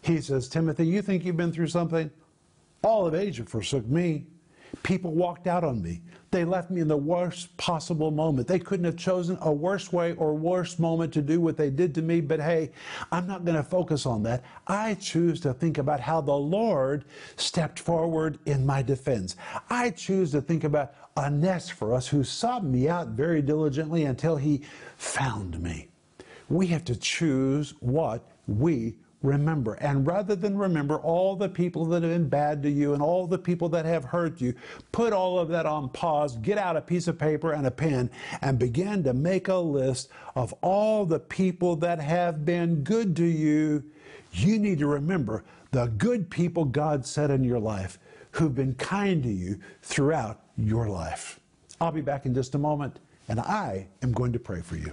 He 0.00 0.20
says, 0.20 0.48
Timothy, 0.48 0.86
you 0.86 1.02
think 1.02 1.24
you've 1.24 1.36
been 1.36 1.50
through 1.50 1.66
something? 1.66 2.08
All 2.84 3.04
of 3.04 3.16
Asia 3.16 3.44
forsook 3.44 3.84
me. 3.86 4.26
People 4.82 5.12
walked 5.12 5.46
out 5.46 5.64
on 5.64 5.82
me. 5.82 6.00
They 6.30 6.44
left 6.44 6.70
me 6.70 6.80
in 6.80 6.88
the 6.88 6.96
worst 6.96 7.56
possible 7.56 8.10
moment. 8.10 8.46
They 8.48 8.58
couldn't 8.58 8.84
have 8.84 8.96
chosen 8.96 9.38
a 9.40 9.52
worse 9.52 9.92
way 9.92 10.12
or 10.14 10.34
worse 10.34 10.78
moment 10.78 11.12
to 11.14 11.22
do 11.22 11.40
what 11.40 11.56
they 11.56 11.70
did 11.70 11.94
to 11.94 12.02
me, 12.02 12.20
but 12.20 12.40
hey, 12.40 12.72
I'm 13.10 13.26
not 13.26 13.44
going 13.44 13.56
to 13.56 13.62
focus 13.62 14.06
on 14.06 14.22
that. 14.24 14.44
I 14.66 14.94
choose 14.94 15.40
to 15.40 15.54
think 15.54 15.78
about 15.78 16.00
how 16.00 16.20
the 16.20 16.34
Lord 16.34 17.04
stepped 17.36 17.78
forward 17.78 18.38
in 18.46 18.66
my 18.66 18.82
defense. 18.82 19.36
I 19.70 19.90
choose 19.90 20.32
to 20.32 20.40
think 20.40 20.64
about 20.64 20.94
Onesiphorus 21.16 22.08
who 22.08 22.22
sought 22.24 22.64
me 22.64 22.88
out 22.88 23.08
very 23.08 23.40
diligently 23.40 24.04
until 24.04 24.36
he 24.36 24.62
found 24.96 25.60
me. 25.60 25.88
We 26.48 26.66
have 26.68 26.84
to 26.84 26.96
choose 26.96 27.74
what 27.80 28.28
we 28.46 28.96
remember. 29.22 29.74
And 29.74 30.06
rather 30.06 30.36
than 30.36 30.56
remember 30.56 30.96
all 30.98 31.36
the 31.36 31.48
people 31.48 31.84
that 31.86 32.02
have 32.02 32.12
been 32.12 32.28
bad 32.28 32.62
to 32.62 32.70
you 32.70 32.94
and 32.94 33.02
all 33.02 33.26
the 33.26 33.38
people 33.38 33.68
that 33.70 33.84
have 33.84 34.04
hurt 34.04 34.40
you, 34.40 34.54
put 34.92 35.12
all 35.12 35.38
of 35.38 35.48
that 35.48 35.66
on 35.66 35.88
pause, 35.88 36.36
get 36.36 36.58
out 36.58 36.76
a 36.76 36.80
piece 36.80 37.08
of 37.08 37.18
paper 37.18 37.52
and 37.52 37.66
a 37.66 37.70
pen, 37.70 38.10
and 38.42 38.58
begin 38.58 39.02
to 39.04 39.12
make 39.12 39.48
a 39.48 39.56
list 39.56 40.10
of 40.34 40.52
all 40.62 41.04
the 41.04 41.18
people 41.18 41.76
that 41.76 41.98
have 41.98 42.44
been 42.44 42.82
good 42.84 43.16
to 43.16 43.24
you. 43.24 43.82
You 44.32 44.58
need 44.58 44.78
to 44.78 44.86
remember 44.86 45.44
the 45.70 45.86
good 45.86 46.30
people 46.30 46.64
God 46.64 47.04
set 47.04 47.30
in 47.30 47.44
your 47.44 47.60
life 47.60 47.98
who've 48.32 48.54
been 48.54 48.74
kind 48.74 49.22
to 49.22 49.30
you 49.30 49.58
throughout 49.82 50.42
your 50.56 50.88
life. 50.88 51.40
I'll 51.80 51.92
be 51.92 52.00
back 52.00 52.26
in 52.26 52.34
just 52.34 52.54
a 52.54 52.58
moment, 52.58 52.98
and 53.28 53.40
I 53.40 53.88
am 54.02 54.12
going 54.12 54.32
to 54.32 54.38
pray 54.38 54.60
for 54.60 54.76
you. 54.76 54.92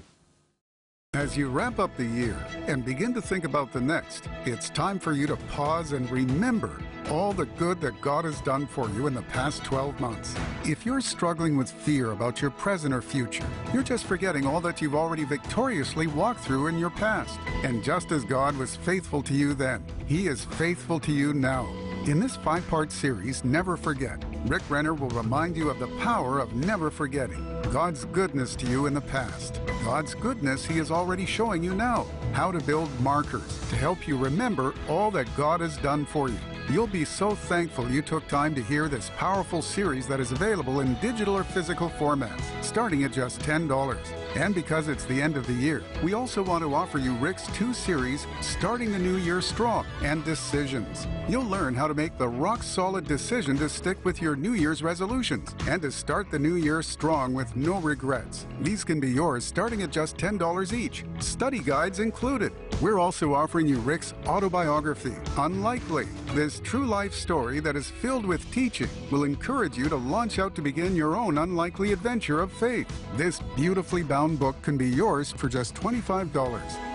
As 1.16 1.38
you 1.38 1.48
wrap 1.50 1.78
up 1.78 1.96
the 1.96 2.06
year 2.06 2.36
and 2.66 2.84
begin 2.84 3.14
to 3.14 3.22
think 3.22 3.44
about 3.44 3.72
the 3.72 3.80
next, 3.80 4.28
it's 4.46 4.72
time 4.72 4.98
for 4.98 5.14
you 5.14 5.28
to 5.28 5.36
pause 5.36 5.92
and 5.92 6.10
remember 6.10 6.82
all 7.12 7.34
the 7.34 7.46
good 7.46 7.80
that 7.82 8.02
God 8.02 8.26
has 8.26 8.42
done 8.42 8.66
for 8.66 8.90
you 8.90 9.06
in 9.06 9.14
the 9.14 9.22
past 9.22 9.64
12 9.64 10.00
months. 10.00 10.34
If 10.66 10.88
you're 10.88 11.02
struggling 11.02 11.56
with 11.56 11.70
fear 11.70 12.14
about 12.14 12.42
your 12.42 12.50
present 12.50 12.96
or 12.96 13.04
future, 13.04 13.46
you're 13.72 13.84
just 13.84 14.06
forgetting 14.06 14.48
all 14.48 14.60
that 14.62 14.82
you've 14.82 14.96
already 14.96 15.24
victoriously 15.24 16.08
walked 16.08 16.40
through 16.40 16.66
in 16.66 16.80
your 16.80 16.90
past. 16.90 17.40
And 17.64 17.84
just 17.84 18.12
as 18.12 18.26
God 18.26 18.58
was 18.58 18.76
faithful 18.76 19.22
to 19.22 19.36
you 19.36 19.54
then, 19.54 19.86
He 20.08 20.26
is 20.26 20.46
faithful 20.46 21.00
to 21.02 21.12
you 21.12 21.32
now. 21.32 21.72
In 22.08 22.20
this 22.20 22.38
five 22.38 22.68
part 22.68 22.92
series, 22.92 23.44
Never 23.44 23.78
Forget, 23.78 24.26
Rick 24.48 24.64
Renner 24.68 24.96
will 24.96 25.10
remind 25.10 25.58
you 25.58 25.70
of 25.70 25.78
the 25.78 25.96
power 26.00 26.40
of 26.40 26.56
never 26.56 26.90
forgetting 26.90 27.46
God's 27.74 28.06
goodness 28.06 28.56
to 28.58 28.68
you 28.68 28.86
in 28.86 28.94
the 28.94 29.02
past, 29.02 29.60
God's 29.84 30.14
goodness 30.14 30.64
He 30.64 30.78
is 30.78 30.92
already 30.92 31.26
showing 31.26 31.64
you 31.64 31.74
now, 31.74 32.06
how 32.32 32.52
to 32.52 32.60
build 32.60 32.88
markers 33.00 33.60
to 33.72 33.76
help 33.76 34.08
you 34.08 34.16
remember 34.16 34.76
all 34.88 35.10
that 35.10 35.26
God 35.36 35.60
has 35.60 35.76
done 35.78 36.06
for 36.06 36.30
you. 36.30 36.38
You'll 36.70 36.88
be 36.88 37.04
so 37.04 37.36
thankful 37.36 37.90
you 37.92 38.02
took 38.02 38.28
time 38.28 38.56
to 38.56 38.64
hear 38.64 38.88
this 38.88 39.12
powerful 39.18 39.62
series 39.62 40.08
that 40.08 40.20
is 40.20 40.32
available 40.32 40.80
in 40.80 40.94
digital 41.02 41.36
or 41.36 41.44
physical 41.44 41.90
formats, 41.90 42.44
starting 42.64 43.04
at 43.04 43.12
just 43.12 43.42
$10. 43.42 43.98
And 44.36 44.56
because 44.56 44.88
it's 44.88 45.04
the 45.06 45.22
end 45.22 45.36
of 45.36 45.46
the 45.46 45.54
year, 45.54 45.84
we 46.02 46.14
also 46.14 46.42
want 46.42 46.64
to 46.64 46.74
offer 46.74 46.98
you 46.98 47.14
Rick's 47.16 47.48
two 47.48 47.74
series, 47.74 48.26
Starting 48.42 48.92
the 48.92 48.98
New 48.98 49.18
Year 49.18 49.42
Strong 49.42 49.86
and 50.04 50.24
Decisions. 50.24 51.06
You'll 51.28 51.44
learn 51.44 51.76
how 51.76 51.88
to 51.88 51.94
make 51.94 52.18
the 52.18 52.30
rock 52.30 52.64
solid 52.64 53.08
decision 53.08 53.58
to 53.58 53.68
stick 53.68 54.04
with 54.06 54.22
your 54.22 54.36
New 54.36 54.54
Year's 54.54 54.82
resolutions 54.82 55.54
and 55.68 55.82
to 55.82 55.92
start 55.92 56.32
the 56.32 56.40
new 56.40 56.56
year 56.56 56.82
strong 56.82 57.34
with 57.34 57.56
no 57.64 57.80
regrets. 57.80 58.46
These 58.62 58.84
can 58.84 59.00
be 59.00 59.10
yours 59.10 59.46
starting 59.46 59.84
at 59.84 59.92
just 59.92 60.18
$10 60.18 60.74
each, 60.74 61.06
study 61.20 61.60
guides 61.60 62.00
included. 62.00 62.52
We're 62.82 63.00
also 63.00 63.34
offering 63.34 63.68
you 63.68 63.78
Rick's 63.80 64.14
autobiography, 64.28 65.14
Unlikely. 65.38 66.08
This 66.34 66.60
true 66.60 66.86
life 66.86 67.14
story 67.14 67.60
that 67.62 67.76
is 67.76 67.88
filled 67.88 68.26
with 68.26 68.50
teaching 68.52 68.90
will 69.12 69.24
encourage 69.24 69.78
you 69.78 69.88
to 69.90 69.96
launch 69.96 70.40
out 70.40 70.56
to 70.56 70.62
begin 70.62 70.96
your 70.96 71.16
own 71.16 71.38
unlikely 71.38 71.94
adventure 71.94 72.42
of 72.42 72.52
faith. 72.52 72.88
This 73.16 73.40
beautifully 73.56 74.04
bound 74.04 74.40
book 74.40 74.62
can 74.62 74.78
be 74.78 74.90
yours 74.90 75.32
for 75.32 75.48
just 75.48 75.74
$25. 75.76 76.34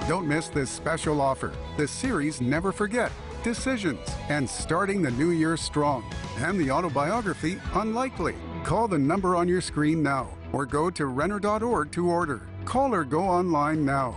Don't 0.09 0.29
miss 0.29 0.49
this 0.49 0.71
special 0.71 1.21
offer. 1.21 1.53
The 1.77 1.89
series 1.89 2.41
Never 2.41 2.73
Forget, 2.73 3.11
Decisions, 3.43 4.07
and 4.29 4.49
Starting 4.49 5.01
the 5.01 5.11
New 5.13 5.31
Year 5.31 5.57
Strong, 5.57 6.05
and 6.39 6.61
the 6.61 6.71
autobiography 6.71 7.59
Unlikely. 7.75 8.35
Call 8.65 8.89
the 8.89 8.99
number 8.99 9.35
on 9.35 9.49
your 9.49 9.61
screen 9.61 10.03
now 10.03 10.38
or 10.53 10.67
go 10.67 10.91
to 10.91 11.07
Renner.org 11.07 11.91
to 11.93 12.09
order. 12.09 12.43
Call 12.65 12.95
or 12.95 13.05
go 13.05 13.21
online 13.21 13.85
now. 13.85 14.15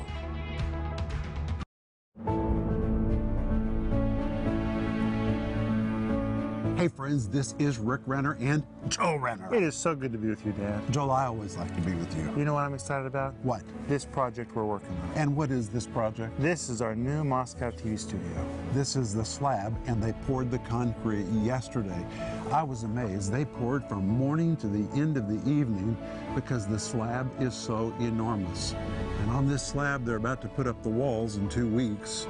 Hey, 6.82 6.88
friends, 6.88 7.30
this 7.30 7.54
is 7.60 7.78
Rick 7.78 8.02
Renner 8.08 8.36
and 8.40 8.64
Joel 8.88 9.20
Renner. 9.20 9.54
It 9.54 9.62
is 9.62 9.76
so 9.76 9.94
good 9.94 10.12
to 10.14 10.18
be 10.18 10.30
with 10.30 10.44
you, 10.44 10.52
Dad. 10.54 10.82
Joel, 10.92 11.12
I 11.12 11.28
always 11.28 11.56
like 11.56 11.72
to 11.76 11.82
be 11.82 11.94
with 11.94 12.18
you. 12.18 12.24
You 12.36 12.44
know 12.44 12.56
what 12.56 12.64
I'm 12.64 12.74
excited 12.74 13.06
about? 13.06 13.36
What? 13.44 13.62
This 13.88 14.04
project 14.04 14.56
we're 14.56 14.66
working 14.66 14.90
on. 14.90 15.12
And 15.16 15.36
what 15.36 15.52
is 15.52 15.70
this 15.70 15.86
project? 15.86 16.34
This 16.42 16.70
is 16.70 16.82
our 16.82 16.96
new 16.96 17.24
Moscow 17.24 17.70
TV 17.70 18.00
studio. 18.00 18.48
This 18.74 18.96
is 18.96 19.14
the 19.14 19.24
slab, 19.24 19.78
and 19.86 20.02
they 20.02 20.14
poured 20.26 20.50
the 20.50 20.58
concrete 20.58 21.28
yesterday. 21.44 22.04
I 22.52 22.64
was 22.64 22.82
amazed. 22.82 23.32
They 23.32 23.46
poured 23.46 23.88
from 23.88 24.08
morning 24.08 24.58
to 24.58 24.68
the 24.68 24.92
end 25.00 25.18
of 25.18 25.28
the 25.28 25.48
evening 25.48 25.96
because 26.34 26.66
the 26.66 26.80
slab 26.80 27.30
is 27.40 27.54
so 27.54 27.94
enormous. 28.00 28.74
And 29.22 29.30
on 29.30 29.48
this 29.48 29.64
slab, 29.64 30.04
they're 30.04 30.16
about 30.16 30.42
to 30.42 30.48
put 30.48 30.66
up 30.66 30.82
the 30.82 30.90
walls 30.90 31.36
in 31.38 31.48
two 31.48 31.68
weeks. 31.68 32.26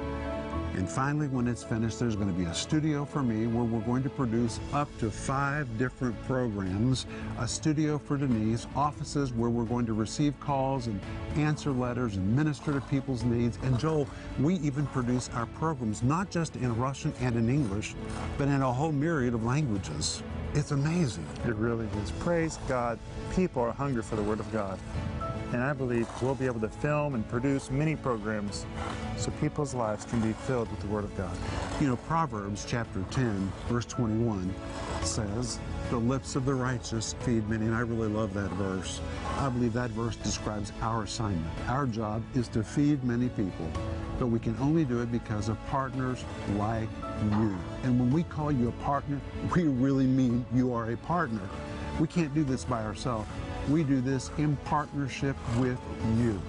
And 0.74 0.88
finally, 0.88 1.28
when 1.28 1.46
it's 1.46 1.62
finished, 1.62 2.00
there's 2.00 2.16
going 2.16 2.32
to 2.32 2.38
be 2.38 2.44
a 2.44 2.54
studio 2.54 3.04
for 3.04 3.22
me 3.22 3.46
where 3.46 3.64
we're 3.64 3.84
going 3.84 4.02
to 4.04 4.08
produce 4.08 4.58
up 4.72 4.88
to 4.98 5.10
five 5.10 5.68
different 5.76 6.20
programs. 6.24 7.06
A 7.38 7.46
studio 7.46 7.98
for 7.98 8.16
Denise, 8.16 8.66
offices 8.74 9.32
where 9.32 9.50
we're 9.50 9.64
going 9.64 9.84
to 9.86 9.92
receive 9.92 10.38
calls 10.40 10.86
and 10.86 10.98
answer 11.36 11.72
letters 11.72 12.16
and 12.16 12.36
minister 12.36 12.72
to 12.72 12.80
people's 12.82 13.22
needs. 13.22 13.58
And 13.62 13.78
Joel, 13.78 14.08
we 14.40 14.54
even 14.56 14.86
produce 14.86 15.28
our 15.34 15.46
programs 15.46 16.02
not 16.02 16.30
just 16.30 16.56
in 16.56 16.74
Russian 16.76 17.12
and 17.20 17.36
in 17.36 17.50
English, 17.50 17.94
but 18.38 18.48
in 18.48 18.62
a 18.62 18.72
whole 18.72 18.92
myriad 18.92 19.34
of 19.34 19.44
languages. 19.44 20.22
It's 20.54 20.70
amazing. 20.70 21.26
It 21.46 21.54
really 21.54 21.86
is. 22.02 22.10
Praise 22.12 22.58
God. 22.68 22.98
People 23.34 23.62
are 23.62 23.72
hungry 23.72 24.02
for 24.02 24.16
the 24.16 24.22
Word 24.22 24.40
of 24.40 24.50
God. 24.52 24.78
And 25.52 25.62
I 25.62 25.74
believe 25.74 26.08
we'll 26.22 26.34
be 26.34 26.46
able 26.46 26.60
to 26.60 26.68
film 26.68 27.14
and 27.14 27.28
produce 27.28 27.70
many 27.70 27.94
programs 27.94 28.64
so 29.18 29.30
people's 29.32 29.74
lives 29.74 30.06
can 30.06 30.20
be 30.20 30.32
filled 30.32 30.70
with 30.70 30.80
the 30.80 30.86
Word 30.86 31.04
of 31.04 31.14
God. 31.14 31.36
You 31.78 31.88
know, 31.88 31.96
Proverbs 31.96 32.64
chapter 32.66 33.04
10, 33.10 33.52
verse 33.68 33.84
21 33.84 34.54
says, 35.02 35.58
The 35.90 35.98
lips 35.98 36.36
of 36.36 36.46
the 36.46 36.54
righteous 36.54 37.14
feed 37.20 37.46
many. 37.50 37.66
And 37.66 37.74
I 37.74 37.80
really 37.80 38.08
love 38.08 38.32
that 38.32 38.50
verse. 38.52 39.02
I 39.36 39.50
believe 39.50 39.74
that 39.74 39.90
verse 39.90 40.16
describes 40.16 40.72
our 40.80 41.02
assignment. 41.02 41.52
Our 41.68 41.84
job 41.84 42.22
is 42.34 42.48
to 42.48 42.64
feed 42.64 43.04
many 43.04 43.28
people, 43.28 43.68
but 44.18 44.28
we 44.28 44.38
can 44.38 44.56
only 44.58 44.86
do 44.86 45.02
it 45.02 45.12
because 45.12 45.50
of 45.50 45.62
partners 45.66 46.24
like 46.56 46.88
you. 47.30 47.54
And 47.82 48.00
when 48.00 48.10
we 48.10 48.22
call 48.22 48.50
you 48.50 48.68
a 48.68 48.84
partner, 48.84 49.20
we 49.54 49.64
really 49.64 50.06
mean 50.06 50.46
you 50.54 50.72
are 50.72 50.92
a 50.92 50.96
partner. 50.96 51.46
We 52.00 52.08
can't 52.08 52.34
do 52.34 52.42
this 52.42 52.64
by 52.64 52.82
ourselves. 52.82 53.28
We 53.68 53.84
do 53.84 54.00
this 54.00 54.30
in 54.38 54.56
partnership 54.64 55.36
with 55.58 55.78
you. 56.18 56.40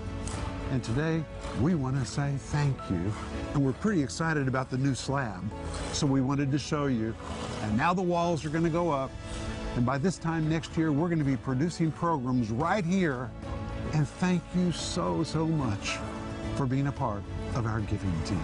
And 0.71 0.83
today, 0.83 1.23
we 1.61 1.75
want 1.75 1.99
to 2.03 2.05
say 2.09 2.33
thank 2.37 2.75
you. 2.89 3.13
And 3.53 3.63
we're 3.63 3.73
pretty 3.73 4.01
excited 4.01 4.47
about 4.47 4.71
the 4.71 4.77
new 4.77 4.95
slab. 4.95 5.43
So 5.91 6.07
we 6.07 6.21
wanted 6.21 6.51
to 6.51 6.57
show 6.57 6.87
you. 6.87 7.15
And 7.61 7.77
now 7.77 7.93
the 7.93 8.01
walls 8.01 8.43
are 8.43 8.49
going 8.49 8.63
to 8.63 8.69
go 8.69 8.89
up. 8.89 9.11
And 9.75 9.85
by 9.85 9.99
this 9.99 10.17
time 10.17 10.49
next 10.49 10.75
year, 10.75 10.91
we're 10.91 11.09
going 11.09 11.19
to 11.19 11.25
be 11.25 11.37
producing 11.37 11.91
programs 11.91 12.49
right 12.49 12.83
here. 12.83 13.29
And 13.93 14.07
thank 14.07 14.41
you 14.55 14.71
so, 14.71 15.23
so 15.23 15.45
much 15.45 15.97
for 16.55 16.65
being 16.65 16.87
a 16.87 16.91
part 16.91 17.21
of 17.53 17.67
our 17.67 17.81
giving 17.81 18.21
team. 18.23 18.41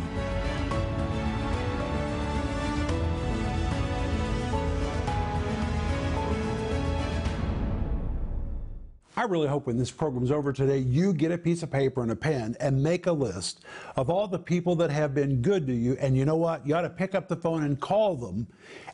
I 9.19 9.23
really 9.23 9.49
hope 9.49 9.67
when 9.67 9.77
this 9.77 9.91
program's 9.91 10.32
over 10.32 10.53
today, 10.53 10.77
you 10.77 11.12
get 11.12 11.34
a 11.34 11.38
piece 11.38 11.62
of 11.62 11.69
paper 11.69 12.01
and 12.01 12.10
a 12.10 12.15
pen 12.15 12.55
and 12.62 12.82
make 12.82 13.05
a 13.05 13.12
list 13.12 13.65
of 13.97 14.10
all 14.10 14.29
the 14.29 14.39
people 14.39 14.77
that 14.77 14.89
have 14.91 15.13
been 15.13 15.41
good 15.41 15.67
to 15.67 15.73
you. 15.73 15.97
And 15.99 16.15
you 16.15 16.23
know 16.23 16.38
what? 16.38 16.65
You 16.65 16.73
ought 16.75 16.84
to 16.84 16.89
pick 16.89 17.15
up 17.15 17.27
the 17.27 17.36
phone 17.36 17.63
and 17.63 17.77
call 17.82 18.15
them 18.15 18.47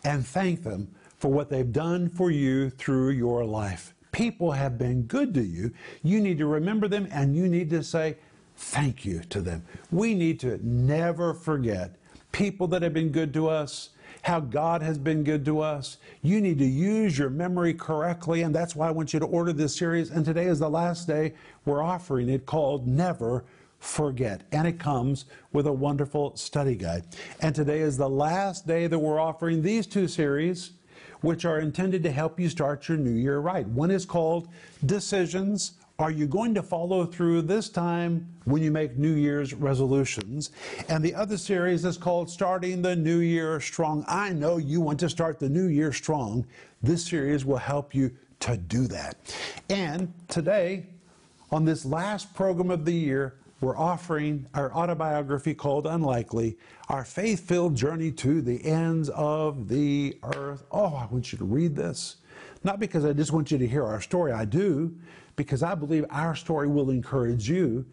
and 0.03 0.25
thank 0.25 0.63
them 0.63 0.87
for 1.19 1.31
what 1.31 1.51
they've 1.51 1.71
done 1.71 2.09
for 2.09 2.31
you 2.31 2.71
through 2.71 3.11
your 3.11 3.45
life. 3.45 3.93
People 4.13 4.51
have 4.51 4.79
been 4.79 5.03
good 5.03 5.31
to 5.35 5.43
you. 5.43 5.71
You 6.01 6.19
need 6.19 6.39
to 6.39 6.47
remember 6.47 6.87
them 6.87 7.07
and 7.11 7.35
you 7.35 7.47
need 7.47 7.69
to 7.69 7.83
say 7.83 8.17
thank 8.55 9.05
you 9.05 9.19
to 9.29 9.41
them. 9.41 9.63
We 9.91 10.15
need 10.15 10.39
to 10.39 10.59
never 10.67 11.35
forget 11.35 11.97
people 12.31 12.65
that 12.69 12.81
have 12.81 12.95
been 12.95 13.11
good 13.11 13.31
to 13.35 13.47
us 13.47 13.91
how 14.23 14.39
God 14.39 14.81
has 14.81 14.97
been 14.97 15.23
good 15.23 15.45
to 15.45 15.59
us. 15.59 15.97
You 16.21 16.41
need 16.41 16.57
to 16.59 16.65
use 16.65 17.17
your 17.17 17.29
memory 17.29 17.73
correctly, 17.73 18.41
and 18.41 18.53
that's 18.53 18.75
why 18.75 18.87
I 18.87 18.91
want 18.91 19.13
you 19.13 19.19
to 19.19 19.25
order 19.25 19.53
this 19.53 19.75
series. 19.75 20.09
And 20.09 20.25
today 20.25 20.45
is 20.45 20.59
the 20.59 20.69
last 20.69 21.07
day 21.07 21.33
we're 21.65 21.83
offering 21.83 22.29
it 22.29 22.45
called 22.45 22.87
Never 22.87 23.45
Forget. 23.79 24.41
And 24.51 24.67
it 24.67 24.79
comes 24.79 25.25
with 25.53 25.67
a 25.67 25.73
wonderful 25.73 26.35
study 26.35 26.75
guide. 26.75 27.03
And 27.41 27.53
today 27.53 27.79
is 27.79 27.97
the 27.97 28.09
last 28.09 28.65
day 28.65 28.87
that 28.87 28.97
we're 28.97 29.19
offering 29.19 29.61
these 29.61 29.85
two 29.85 30.07
series, 30.07 30.71
which 31.21 31.45
are 31.45 31.59
intended 31.59 32.03
to 32.03 32.11
help 32.11 32.39
you 32.39 32.49
start 32.49 32.87
your 32.87 32.97
new 32.97 33.11
year 33.11 33.39
right. 33.39 33.67
One 33.67 33.91
is 33.91 34.05
called 34.05 34.47
Decisions 34.85 35.73
are 35.97 36.11
you 36.11 36.27
going 36.27 36.53
to 36.53 36.63
follow 36.63 37.05
through 37.05 37.41
this 37.43 37.69
time 37.69 38.27
when 38.43 38.61
you 38.61 38.69
make 38.69 38.97
New 38.97 39.13
Year's 39.13 39.53
resolutions? 39.53 40.51
And 40.89 41.03
the 41.03 41.15
other 41.15 41.37
series 41.37 41.85
is 41.85 41.97
called 41.97 42.29
Starting 42.29 42.81
the 42.81 42.95
New 42.95 43.19
Year 43.19 43.61
Strong. 43.61 44.03
I 44.07 44.33
know 44.33 44.57
you 44.57 44.81
want 44.81 44.99
to 45.01 45.09
start 45.09 45.39
the 45.39 45.47
new 45.47 45.67
year 45.67 45.93
strong. 45.93 46.45
This 46.83 47.05
series 47.05 47.45
will 47.45 47.57
help 47.57 47.95
you 47.95 48.11
to 48.41 48.57
do 48.57 48.87
that. 48.87 49.15
And 49.69 50.13
today, 50.27 50.87
on 51.51 51.63
this 51.63 51.85
last 51.85 52.33
program 52.33 52.71
of 52.71 52.83
the 52.83 52.93
year, 52.93 53.35
we're 53.61 53.77
offering 53.77 54.45
our 54.53 54.73
autobiography 54.73 55.53
called 55.53 55.87
Unlikely, 55.87 56.57
our 56.89 57.05
faith 57.05 57.47
filled 57.47 57.73
journey 57.73 58.11
to 58.11 58.41
the 58.41 58.63
ends 58.65 59.09
of 59.09 59.69
the 59.69 60.17
earth. 60.23 60.65
Oh, 60.71 60.93
I 60.93 61.05
want 61.05 61.31
you 61.31 61.37
to 61.37 61.45
read 61.45 61.73
this. 61.73 62.17
Not 62.65 62.79
because 62.79 63.05
I 63.05 63.13
just 63.13 63.31
want 63.31 63.51
you 63.51 63.59
to 63.59 63.67
hear 63.67 63.83
our 63.83 64.01
story, 64.01 64.31
I 64.31 64.43
do, 64.43 64.97
because 65.35 65.61
I 65.61 65.75
believe 65.75 66.03
our 66.09 66.35
story 66.35 66.67
will 66.67 66.89
encourage 66.89 67.47
you, 67.47 67.85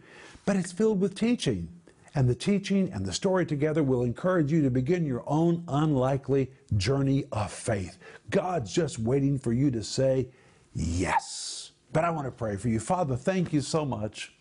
but 0.47 0.57
it's 0.57 0.73
filled 0.73 0.99
with 0.99 1.15
teaching. 1.15 1.69
And 2.15 2.27
the 2.27 2.35
teaching 2.35 2.91
and 2.91 3.05
the 3.05 3.13
story 3.13 3.45
together 3.45 3.83
will 3.83 4.03
encourage 4.03 4.51
you 4.51 4.63
to 4.63 4.71
begin 4.71 5.05
your 5.05 5.25
own 5.27 5.63
unlikely 5.69 6.51
journey 6.79 7.25
of 7.33 7.53
faith. 7.53 7.99
God's 8.31 8.73
just 8.73 8.99
waiting 8.99 9.39
for 9.39 9.53
you 9.53 9.71
to 9.71 9.85
say 9.85 10.29
yes. 10.75 11.73
But 11.93 12.05
I 12.05 12.11
want 12.11 12.27
to 12.27 12.33
pray 12.33 12.57
for 12.57 12.71
you. 12.71 12.81
Father, 12.81 13.15
thank 13.15 13.53
you 13.53 13.61
so 13.61 13.85
much. 13.85 14.33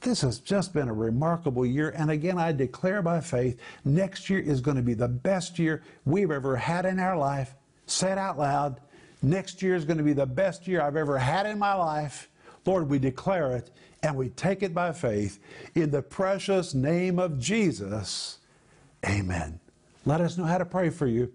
This 0.00 0.20
has 0.20 0.38
just 0.38 0.72
been 0.72 0.88
a 0.88 0.94
remarkable 0.94 1.66
year. 1.66 1.90
And 1.90 2.08
again, 2.08 2.38
I 2.38 2.52
declare 2.52 3.02
by 3.02 3.20
faith, 3.20 3.58
next 3.84 4.30
year 4.30 4.38
is 4.38 4.60
going 4.60 4.76
to 4.76 4.82
be 4.82 4.94
the 4.94 5.08
best 5.08 5.58
year 5.58 5.82
we've 6.04 6.30
ever 6.30 6.56
had 6.56 6.86
in 6.86 7.00
our 7.00 7.16
life. 7.16 7.54
Say 7.86 8.12
it 8.12 8.18
out 8.18 8.38
loud. 8.38 8.80
Next 9.22 9.62
year 9.62 9.76
is 9.76 9.84
going 9.84 9.98
to 9.98 10.02
be 10.02 10.12
the 10.12 10.26
best 10.26 10.66
year 10.66 10.82
I've 10.82 10.96
ever 10.96 11.16
had 11.16 11.46
in 11.46 11.58
my 11.58 11.74
life. 11.74 12.28
Lord, 12.66 12.88
we 12.88 12.98
declare 12.98 13.56
it 13.56 13.70
and 14.02 14.16
we 14.16 14.30
take 14.30 14.62
it 14.62 14.74
by 14.74 14.92
faith 14.92 15.38
in 15.76 15.90
the 15.90 16.02
precious 16.02 16.74
name 16.74 17.20
of 17.20 17.38
Jesus. 17.38 18.38
Amen. 19.08 19.60
Let 20.04 20.20
us 20.20 20.36
know 20.36 20.44
how 20.44 20.58
to 20.58 20.64
pray 20.64 20.90
for 20.90 21.06
you. 21.06 21.32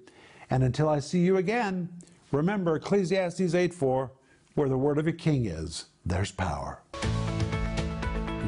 And 0.49 0.63
until 0.63 0.89
I 0.89 0.99
see 0.99 1.19
you 1.19 1.37
again, 1.37 1.89
remember 2.31 2.75
Ecclesiastes 2.75 3.53
8 3.53 3.73
4, 3.73 4.11
where 4.55 4.69
the 4.69 4.77
word 4.77 4.97
of 4.97 5.07
a 5.07 5.13
king 5.13 5.45
is, 5.45 5.85
there's 6.05 6.31
power. 6.31 6.81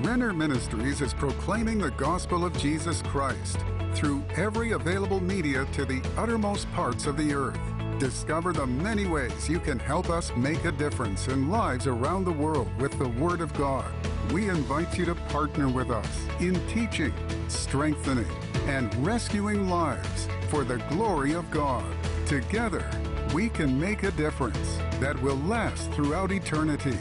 Renner 0.04 0.34
Ministries 0.34 1.02
is 1.02 1.14
proclaiming 1.14 1.78
the 1.80 1.92
gospel 1.92 2.46
of 2.46 2.58
Jesus 2.58 3.02
Christ 3.04 3.60
through 3.94 4.24
every 4.36 4.72
available 4.72 5.22
media 5.22 5.66
to 5.74 5.86
the 5.86 6.02
uttermost 6.18 6.72
parts 6.72 7.06
of 7.06 7.18
the 7.18 7.34
earth. 7.34 7.79
Discover 8.00 8.54
the 8.54 8.66
many 8.66 9.06
ways 9.06 9.50
you 9.50 9.60
can 9.60 9.78
help 9.78 10.10
us 10.10 10.32
make 10.38 10.64
a 10.64 10.72
difference 10.72 11.28
in 11.28 11.50
lives 11.50 11.86
around 11.86 12.24
the 12.24 12.32
world 12.32 12.70
with 12.80 12.98
the 12.98 13.10
Word 13.10 13.42
of 13.42 13.54
God. 13.56 13.92
We 14.32 14.48
invite 14.48 14.98
you 14.98 15.04
to 15.04 15.16
partner 15.16 15.68
with 15.68 15.92
us 15.92 16.08
in 16.40 16.66
teaching, 16.70 17.14
strengthening, 17.50 18.32
and 18.68 18.96
rescuing 19.06 19.68
lives 19.68 20.30
for 20.48 20.64
the 20.64 20.78
glory 20.88 21.34
of 21.34 21.52
God. 21.52 21.84
Together, 22.26 22.90
we 23.34 23.50
can 23.50 23.78
make 23.78 24.04
a 24.04 24.12
difference 24.12 24.78
that 25.02 25.22
will 25.22 25.40
last 25.40 25.92
throughout 25.92 26.32
eternity. 26.32 26.98